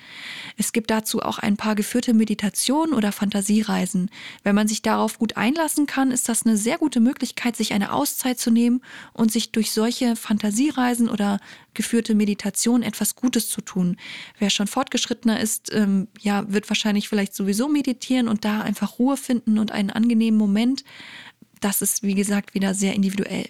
Es 0.59 0.73
gibt 0.73 0.93
dazu 0.93 1.23
auch 1.23 1.41
ein 1.41 1.57
paar 1.57 1.75
geführte 1.75 2.15
Meditationen 2.15 2.95
oder 2.95 3.11
Fantasiereisen. 3.11 4.13
Wenn 4.45 4.55
man 4.55 4.69
sich 4.69 4.83
darauf 4.83 5.19
gut 5.19 5.37
einlassen 5.37 5.87
kann, 5.87 6.13
ist 6.13 6.29
das 6.29 6.47
eine 6.47 6.57
sehr 6.57 6.79
gute 6.79 7.01
Möglichkeit, 7.01 7.57
sich 7.57 7.73
eine 7.73 7.93
Auszeit 7.93 8.39
zu 8.39 8.53
nehmen 8.53 8.81
und 9.13 9.33
sich 9.33 9.51
durch 9.51 9.73
solche 9.73 10.15
Fantasiereisen 10.15 11.09
oder 11.09 11.41
geführte 11.75 12.15
Meditation 12.15 12.83
etwas 12.83 13.15
Gutes 13.15 13.49
zu 13.49 13.61
tun. 13.61 13.97
Wer 14.39 14.51
schon 14.51 14.67
fortgeschrittener 14.67 15.41
ist, 15.41 15.73
ähm, 15.73 16.09
ja, 16.21 16.51
wird 16.51 16.69
wahrscheinlich 16.71 17.09
vielleicht 17.09 17.35
sowieso 17.35 17.69
meditieren 17.69 18.29
und 18.29 18.45
da 18.45 18.61
einfach 18.61 18.99
Ruhe 18.99 19.17
finden 19.17 19.59
und 19.59 19.73
einen 19.73 19.91
angenehmen 19.91 20.39
Moment. 20.39 20.85
Das 21.61 21.83
ist, 21.83 22.03
wie 22.03 22.15
gesagt, 22.15 22.55
wieder 22.55 22.75
sehr 22.75 22.95
individuell. 22.95 23.49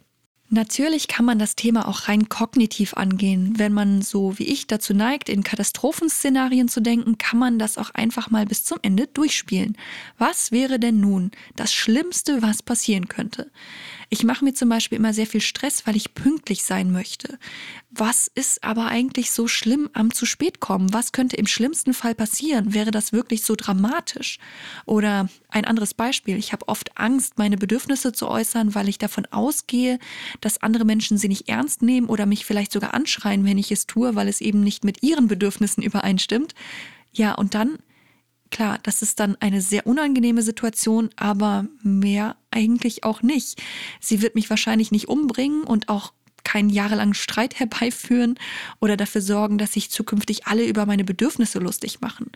Natürlich 0.50 1.08
kann 1.08 1.24
man 1.24 1.38
das 1.38 1.56
Thema 1.56 1.88
auch 1.88 2.06
rein 2.06 2.28
kognitiv 2.28 2.94
angehen. 2.94 3.54
Wenn 3.56 3.72
man 3.72 4.02
so 4.02 4.38
wie 4.38 4.44
ich 4.44 4.66
dazu 4.68 4.94
neigt, 4.94 5.28
in 5.28 5.42
Katastrophenszenarien 5.42 6.68
zu 6.68 6.80
denken, 6.80 7.18
kann 7.18 7.38
man 7.38 7.58
das 7.58 7.78
auch 7.78 7.90
einfach 7.90 8.30
mal 8.30 8.44
bis 8.44 8.62
zum 8.62 8.78
Ende 8.82 9.06
durchspielen. 9.06 9.76
Was 10.18 10.52
wäre 10.52 10.78
denn 10.78 11.00
nun 11.00 11.32
das 11.56 11.72
Schlimmste, 11.72 12.40
was 12.42 12.62
passieren 12.62 13.08
könnte? 13.08 13.50
Ich 14.14 14.22
mache 14.22 14.44
mir 14.44 14.54
zum 14.54 14.68
Beispiel 14.68 14.96
immer 14.96 15.12
sehr 15.12 15.26
viel 15.26 15.40
Stress, 15.40 15.88
weil 15.88 15.96
ich 15.96 16.14
pünktlich 16.14 16.62
sein 16.62 16.92
möchte. 16.92 17.36
Was 17.90 18.30
ist 18.32 18.62
aber 18.62 18.86
eigentlich 18.86 19.32
so 19.32 19.48
schlimm 19.48 19.90
am 19.92 20.12
zu 20.12 20.24
spät 20.24 20.60
kommen? 20.60 20.94
Was 20.94 21.10
könnte 21.10 21.34
im 21.34 21.48
schlimmsten 21.48 21.94
Fall 21.94 22.14
passieren? 22.14 22.74
Wäre 22.74 22.92
das 22.92 23.12
wirklich 23.12 23.42
so 23.42 23.56
dramatisch? 23.56 24.38
Oder 24.86 25.28
ein 25.48 25.64
anderes 25.64 25.94
Beispiel. 25.94 26.36
Ich 26.36 26.52
habe 26.52 26.68
oft 26.68 26.96
Angst, 26.96 27.38
meine 27.38 27.56
Bedürfnisse 27.56 28.12
zu 28.12 28.28
äußern, 28.28 28.76
weil 28.76 28.88
ich 28.88 28.98
davon 28.98 29.26
ausgehe, 29.32 29.98
dass 30.40 30.62
andere 30.62 30.84
Menschen 30.84 31.18
sie 31.18 31.26
nicht 31.26 31.48
ernst 31.48 31.82
nehmen 31.82 32.06
oder 32.06 32.24
mich 32.24 32.46
vielleicht 32.46 32.70
sogar 32.70 32.94
anschreien, 32.94 33.44
wenn 33.44 33.58
ich 33.58 33.72
es 33.72 33.88
tue, 33.88 34.14
weil 34.14 34.28
es 34.28 34.40
eben 34.40 34.60
nicht 34.60 34.84
mit 34.84 35.02
ihren 35.02 35.26
Bedürfnissen 35.26 35.82
übereinstimmt. 35.82 36.54
Ja, 37.12 37.34
und 37.34 37.54
dann 37.56 37.78
Klar, 38.54 38.78
das 38.84 39.02
ist 39.02 39.18
dann 39.18 39.36
eine 39.40 39.60
sehr 39.60 39.84
unangenehme 39.84 40.40
Situation, 40.40 41.10
aber 41.16 41.66
mehr 41.82 42.36
eigentlich 42.52 43.02
auch 43.02 43.20
nicht. 43.20 43.60
Sie 43.98 44.22
wird 44.22 44.36
mich 44.36 44.48
wahrscheinlich 44.48 44.92
nicht 44.92 45.08
umbringen 45.08 45.64
und 45.64 45.88
auch 45.88 46.12
keinen 46.44 46.70
jahrelangen 46.70 47.14
Streit 47.14 47.54
herbeiführen 47.58 48.38
oder 48.80 48.96
dafür 48.96 49.22
sorgen, 49.22 49.58
dass 49.58 49.72
sich 49.72 49.90
zukünftig 49.90 50.46
alle 50.46 50.64
über 50.68 50.86
meine 50.86 51.02
Bedürfnisse 51.02 51.58
lustig 51.58 52.00
machen. 52.00 52.30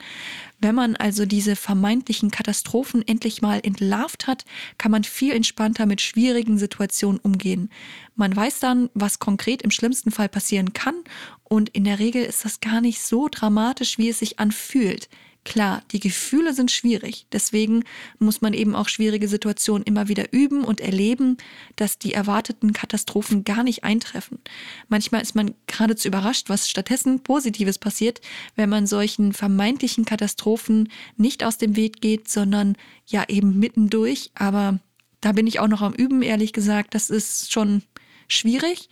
Wenn 0.58 0.74
man 0.74 0.96
also 0.96 1.24
diese 1.24 1.54
vermeintlichen 1.54 2.32
Katastrophen 2.32 3.06
endlich 3.06 3.40
mal 3.40 3.60
entlarvt 3.62 4.26
hat, 4.26 4.44
kann 4.76 4.90
man 4.90 5.04
viel 5.04 5.32
entspannter 5.32 5.86
mit 5.86 6.00
schwierigen 6.00 6.58
Situationen 6.58 7.20
umgehen. 7.20 7.70
Man 8.16 8.34
weiß 8.34 8.58
dann, 8.58 8.90
was 8.92 9.20
konkret 9.20 9.62
im 9.62 9.70
schlimmsten 9.70 10.10
Fall 10.10 10.28
passieren 10.28 10.72
kann 10.72 10.96
und 11.44 11.68
in 11.68 11.84
der 11.84 12.00
Regel 12.00 12.24
ist 12.24 12.44
das 12.44 12.58
gar 12.58 12.80
nicht 12.80 13.00
so 13.02 13.28
dramatisch, 13.30 13.98
wie 13.98 14.08
es 14.08 14.18
sich 14.18 14.40
anfühlt. 14.40 15.08
Klar, 15.48 15.82
die 15.92 15.98
Gefühle 15.98 16.52
sind 16.52 16.70
schwierig. 16.70 17.26
Deswegen 17.32 17.84
muss 18.18 18.42
man 18.42 18.52
eben 18.52 18.76
auch 18.76 18.86
schwierige 18.86 19.28
Situationen 19.28 19.82
immer 19.82 20.06
wieder 20.06 20.30
üben 20.30 20.62
und 20.62 20.78
erleben, 20.78 21.38
dass 21.74 21.98
die 21.98 22.12
erwarteten 22.12 22.74
Katastrophen 22.74 23.44
gar 23.44 23.62
nicht 23.62 23.82
eintreffen. 23.82 24.40
Manchmal 24.88 25.22
ist 25.22 25.34
man 25.34 25.54
geradezu 25.66 26.08
überrascht, 26.08 26.50
was 26.50 26.68
stattdessen 26.68 27.22
Positives 27.22 27.78
passiert, 27.78 28.20
wenn 28.56 28.68
man 28.68 28.86
solchen 28.86 29.32
vermeintlichen 29.32 30.04
Katastrophen 30.04 30.90
nicht 31.16 31.42
aus 31.42 31.56
dem 31.56 31.76
Weg 31.76 32.02
geht, 32.02 32.28
sondern 32.28 32.76
ja 33.06 33.24
eben 33.28 33.58
mittendurch. 33.58 34.30
Aber 34.34 34.80
da 35.22 35.32
bin 35.32 35.46
ich 35.46 35.60
auch 35.60 35.68
noch 35.68 35.80
am 35.80 35.94
Üben, 35.94 36.20
ehrlich 36.20 36.52
gesagt. 36.52 36.94
Das 36.94 37.08
ist 37.08 37.50
schon 37.50 37.84
schwierig. 38.28 38.90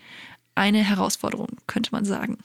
Eine 0.55 0.83
Herausforderung, 0.83 1.59
könnte 1.67 1.91
man 1.93 2.07
sagen. 2.07 2.39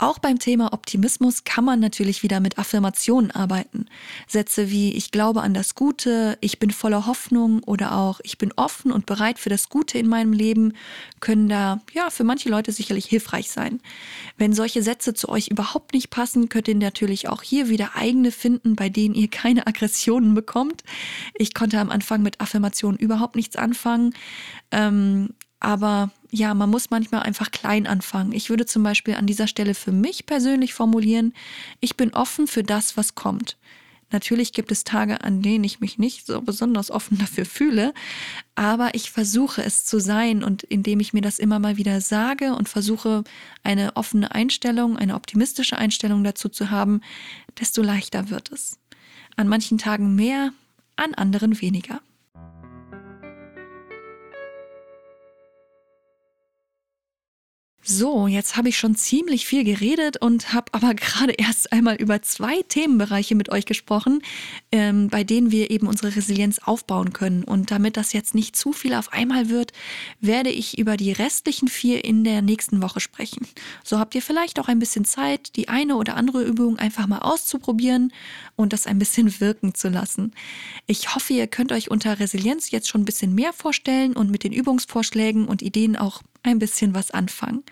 Auch 0.00 0.18
beim 0.18 0.38
Thema 0.38 0.72
Optimismus 0.72 1.44
kann 1.44 1.62
man 1.62 1.78
natürlich 1.78 2.22
wieder 2.22 2.40
mit 2.40 2.56
Affirmationen 2.58 3.30
arbeiten. 3.30 3.84
Sätze 4.26 4.70
wie 4.70 4.94
ich 4.94 5.10
glaube 5.10 5.42
an 5.42 5.52
das 5.52 5.74
Gute, 5.74 6.38
ich 6.40 6.58
bin 6.58 6.70
voller 6.70 7.04
Hoffnung 7.04 7.62
oder 7.64 7.94
auch 7.94 8.18
ich 8.22 8.38
bin 8.38 8.50
offen 8.56 8.92
und 8.92 9.04
bereit 9.04 9.38
für 9.38 9.50
das 9.50 9.68
Gute 9.68 9.98
in 9.98 10.08
meinem 10.08 10.32
Leben 10.32 10.72
können 11.20 11.50
da 11.50 11.82
ja 11.92 12.08
für 12.08 12.24
manche 12.24 12.48
Leute 12.48 12.72
sicherlich 12.72 13.04
hilfreich 13.04 13.50
sein. 13.50 13.82
Wenn 14.38 14.54
solche 14.54 14.82
Sätze 14.82 15.12
zu 15.12 15.28
euch 15.28 15.48
überhaupt 15.48 15.92
nicht 15.92 16.08
passen, 16.08 16.48
könnt 16.48 16.68
ihr 16.68 16.76
natürlich 16.76 17.28
auch 17.28 17.42
hier 17.42 17.68
wieder 17.68 17.94
eigene 17.94 18.32
finden, 18.32 18.76
bei 18.76 18.88
denen 18.88 19.14
ihr 19.14 19.28
keine 19.28 19.66
Aggressionen 19.66 20.32
bekommt. 20.32 20.82
Ich 21.34 21.52
konnte 21.52 21.78
am 21.78 21.90
Anfang 21.90 22.22
mit 22.22 22.40
Affirmationen 22.40 22.98
überhaupt 22.98 23.36
nichts 23.36 23.56
anfangen. 23.56 24.14
Ähm, 24.70 25.34
aber 25.60 26.10
ja, 26.30 26.54
man 26.54 26.70
muss 26.70 26.90
manchmal 26.90 27.22
einfach 27.22 27.50
klein 27.50 27.86
anfangen. 27.86 28.32
Ich 28.32 28.50
würde 28.50 28.66
zum 28.66 28.82
Beispiel 28.82 29.14
an 29.14 29.26
dieser 29.26 29.46
Stelle 29.46 29.74
für 29.74 29.92
mich 29.92 30.26
persönlich 30.26 30.74
formulieren, 30.74 31.34
ich 31.80 31.96
bin 31.96 32.14
offen 32.14 32.46
für 32.46 32.62
das, 32.62 32.96
was 32.96 33.14
kommt. 33.14 33.56
Natürlich 34.12 34.52
gibt 34.52 34.72
es 34.72 34.82
Tage, 34.82 35.22
an 35.22 35.40
denen 35.40 35.62
ich 35.62 35.78
mich 35.78 35.98
nicht 35.98 36.26
so 36.26 36.40
besonders 36.40 36.90
offen 36.90 37.18
dafür 37.20 37.44
fühle, 37.44 37.94
aber 38.54 38.94
ich 38.94 39.10
versuche 39.10 39.62
es 39.62 39.84
zu 39.84 40.00
sein 40.00 40.42
und 40.42 40.62
indem 40.64 41.00
ich 41.00 41.12
mir 41.12 41.22
das 41.22 41.38
immer 41.38 41.58
mal 41.58 41.76
wieder 41.76 42.00
sage 42.00 42.54
und 42.54 42.68
versuche 42.68 43.24
eine 43.62 43.96
offene 43.96 44.32
Einstellung, 44.34 44.96
eine 44.96 45.14
optimistische 45.14 45.78
Einstellung 45.78 46.24
dazu 46.24 46.48
zu 46.48 46.70
haben, 46.70 47.00
desto 47.58 47.82
leichter 47.82 48.30
wird 48.30 48.50
es. 48.50 48.78
An 49.36 49.48
manchen 49.48 49.78
Tagen 49.78 50.14
mehr, 50.16 50.52
an 50.96 51.14
anderen 51.14 51.60
weniger. 51.60 52.00
So, 57.92 58.28
jetzt 58.28 58.56
habe 58.56 58.68
ich 58.68 58.78
schon 58.78 58.94
ziemlich 58.94 59.48
viel 59.48 59.64
geredet 59.64 60.16
und 60.22 60.52
habe 60.52 60.66
aber 60.70 60.94
gerade 60.94 61.32
erst 61.32 61.72
einmal 61.72 61.96
über 61.96 62.22
zwei 62.22 62.62
Themenbereiche 62.62 63.34
mit 63.34 63.48
euch 63.48 63.66
gesprochen, 63.66 64.22
ähm, 64.70 65.08
bei 65.08 65.24
denen 65.24 65.50
wir 65.50 65.72
eben 65.72 65.88
unsere 65.88 66.14
Resilienz 66.14 66.60
aufbauen 66.60 67.12
können. 67.12 67.42
Und 67.42 67.72
damit 67.72 67.96
das 67.96 68.12
jetzt 68.12 68.32
nicht 68.32 68.54
zu 68.54 68.72
viel 68.72 68.94
auf 68.94 69.12
einmal 69.12 69.48
wird, 69.48 69.72
werde 70.20 70.50
ich 70.50 70.78
über 70.78 70.96
die 70.96 71.10
restlichen 71.10 71.66
vier 71.66 72.04
in 72.04 72.22
der 72.22 72.42
nächsten 72.42 72.80
Woche 72.80 73.00
sprechen. 73.00 73.48
So 73.82 73.98
habt 73.98 74.14
ihr 74.14 74.22
vielleicht 74.22 74.60
auch 74.60 74.68
ein 74.68 74.78
bisschen 74.78 75.04
Zeit, 75.04 75.56
die 75.56 75.68
eine 75.68 75.96
oder 75.96 76.14
andere 76.14 76.44
Übung 76.44 76.78
einfach 76.78 77.08
mal 77.08 77.18
auszuprobieren 77.18 78.12
und 78.54 78.72
das 78.72 78.86
ein 78.86 79.00
bisschen 79.00 79.40
wirken 79.40 79.74
zu 79.74 79.88
lassen. 79.88 80.30
Ich 80.86 81.16
hoffe, 81.16 81.32
ihr 81.32 81.48
könnt 81.48 81.72
euch 81.72 81.90
unter 81.90 82.20
Resilienz 82.20 82.70
jetzt 82.70 82.88
schon 82.88 83.00
ein 83.00 83.06
bisschen 83.06 83.34
mehr 83.34 83.52
vorstellen 83.52 84.12
und 84.12 84.30
mit 84.30 84.44
den 84.44 84.52
Übungsvorschlägen 84.52 85.48
und 85.48 85.60
Ideen 85.60 85.96
auch 85.96 86.22
ein 86.42 86.58
bisschen 86.58 86.94
was 86.94 87.10
anfangen. 87.10 87.62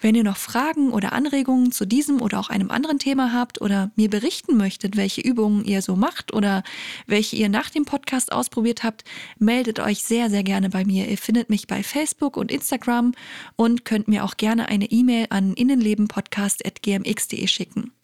Wenn 0.00 0.14
ihr 0.14 0.24
noch 0.24 0.36
Fragen 0.36 0.90
oder 0.90 1.12
Anregungen 1.12 1.72
zu 1.72 1.86
diesem 1.86 2.22
oder 2.22 2.38
auch 2.40 2.50
einem 2.50 2.70
anderen 2.70 2.98
Thema 2.98 3.32
habt 3.32 3.60
oder 3.60 3.90
mir 3.96 4.08
berichten 4.08 4.56
möchtet, 4.56 4.96
welche 4.96 5.20
Übungen 5.20 5.64
ihr 5.64 5.82
so 5.82 5.96
macht 5.96 6.32
oder 6.32 6.62
welche 7.06 7.36
ihr 7.36 7.48
nach 7.48 7.70
dem 7.70 7.84
Podcast 7.84 8.32
ausprobiert 8.32 8.84
habt, 8.84 9.04
meldet 9.38 9.80
euch 9.80 10.02
sehr, 10.02 10.30
sehr 10.30 10.42
gerne 10.42 10.70
bei 10.70 10.84
mir. 10.84 11.08
Ihr 11.08 11.18
findet 11.18 11.50
mich 11.50 11.66
bei 11.66 11.82
Facebook 11.82 12.36
und 12.36 12.50
Instagram 12.50 13.12
und 13.56 13.84
könnt 13.84 14.08
mir 14.08 14.24
auch 14.24 14.36
gerne 14.36 14.68
eine 14.68 14.90
E-Mail 14.90 15.26
an 15.30 15.54
innenlebenpodcast.gmx.de 15.54 17.46
schicken. 17.46 17.95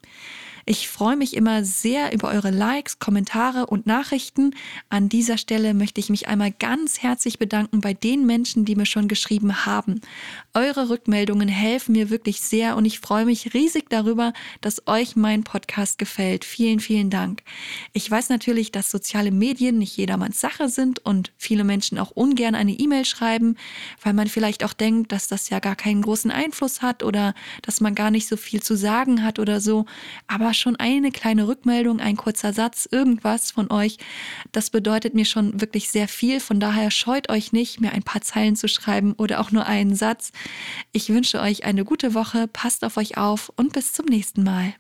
Ich 0.65 0.89
freue 0.89 1.17
mich 1.17 1.35
immer 1.35 1.65
sehr 1.65 2.13
über 2.13 2.29
eure 2.29 2.51
Likes, 2.51 2.99
Kommentare 2.99 3.67
und 3.67 3.87
Nachrichten. 3.87 4.55
An 4.89 5.09
dieser 5.09 5.39
Stelle 5.39 5.75
möchte 5.75 6.01
ich 6.01 6.11
mich 6.11 6.29
einmal 6.29 6.53
ganz 6.53 7.03
herzlich 7.03 7.39
bedanken 7.39 7.81
bei 7.81 7.95
den 7.95 8.27
Menschen, 8.27 8.65
die 8.65 8.77
mir 8.77 8.87
schon 8.87 9.09
geschrieben 9.09 9.67
haben. 9.67 10.01
Eure 10.55 10.91
Rückmeldungen 10.91 11.49
helfen 11.49 11.93
mir 11.93 12.11
wirklich 12.11 12.43
sehr 12.43 12.77
und 12.77 12.85
ich 12.85 13.01
freue 13.01 13.25
mich 13.25 13.55
riesig 13.55 13.89
darüber, 13.89 14.35
dass 14.61 14.87
euch 14.87 15.17
mein 15.17 15.45
Podcast 15.45 15.99
gefällt. 15.99 16.45
Vielen, 16.45 16.79
vielen 16.79 17.09
Dank. 17.09 17.43
Ich 17.95 18.11
weiß 18.11 18.29
natürlich, 18.29 18.71
dass 18.71 18.91
soziale 18.91 19.31
Medien 19.31 19.79
nicht 19.79 19.97
jedermanns 19.97 20.43
Sache 20.43 20.69
sind 20.69 20.99
und 21.07 21.33
viele 21.39 21.65
Menschen 21.65 21.99
auch 21.99 22.11
ungern 22.11 22.55
eine 22.55 22.73
E-Mail 22.73 23.07
schreiben, 23.07 23.57
weil 24.03 24.13
man 24.13 24.27
vielleicht 24.27 24.63
auch 24.63 24.75
denkt, 24.75 25.11
dass 25.11 25.27
das 25.27 25.49
ja 25.49 25.59
gar 25.59 25.75
keinen 25.75 26.03
großen 26.03 26.31
Einfluss 26.31 26.83
hat 26.83 27.03
oder 27.03 27.33
dass 27.63 27.81
man 27.81 27.95
gar 27.95 28.11
nicht 28.11 28.29
so 28.29 28.37
viel 28.37 28.63
zu 28.63 28.77
sagen 28.77 29.25
hat 29.25 29.39
oder 29.39 29.59
so. 29.59 29.87
Aber 30.27 30.53
schon 30.53 30.77
eine 30.77 31.13
kleine 31.13 31.49
Rückmeldung, 31.49 31.99
ein 31.99 32.19
kurzer 32.19 32.53
Satz, 32.53 32.87
irgendwas 32.91 33.51
von 33.51 33.73
euch, 33.73 33.97
das 34.53 34.69
bedeutet 34.69 35.15
mir 35.15 35.25
schon 35.25 35.63
wirklich 35.63 35.89
sehr 35.89 36.09
viel. 36.09 36.41
Von 36.41 36.61
daher 36.61 36.91
scheut 36.91 37.31
euch 37.31 37.53
nicht, 37.53 37.81
mir 37.81 37.93
ein 37.93 38.03
paar 38.03 38.21
Zeilen 38.21 38.55
zu 38.55 38.69
schreiben 38.69 39.15
oder 39.15 39.41
auch 39.41 39.51
nur 39.51 39.65
einen 39.65 39.95
Satz. 39.95 40.31
Ich 40.93 41.09
wünsche 41.09 41.41
euch 41.41 41.65
eine 41.65 41.85
gute 41.85 42.15
Woche, 42.15 42.49
passt 42.49 42.85
auf 42.85 42.97
euch 42.97 43.17
auf 43.17 43.53
und 43.57 43.73
bis 43.73 43.93
zum 43.93 44.07
nächsten 44.07 44.43
Mal. 44.43 44.75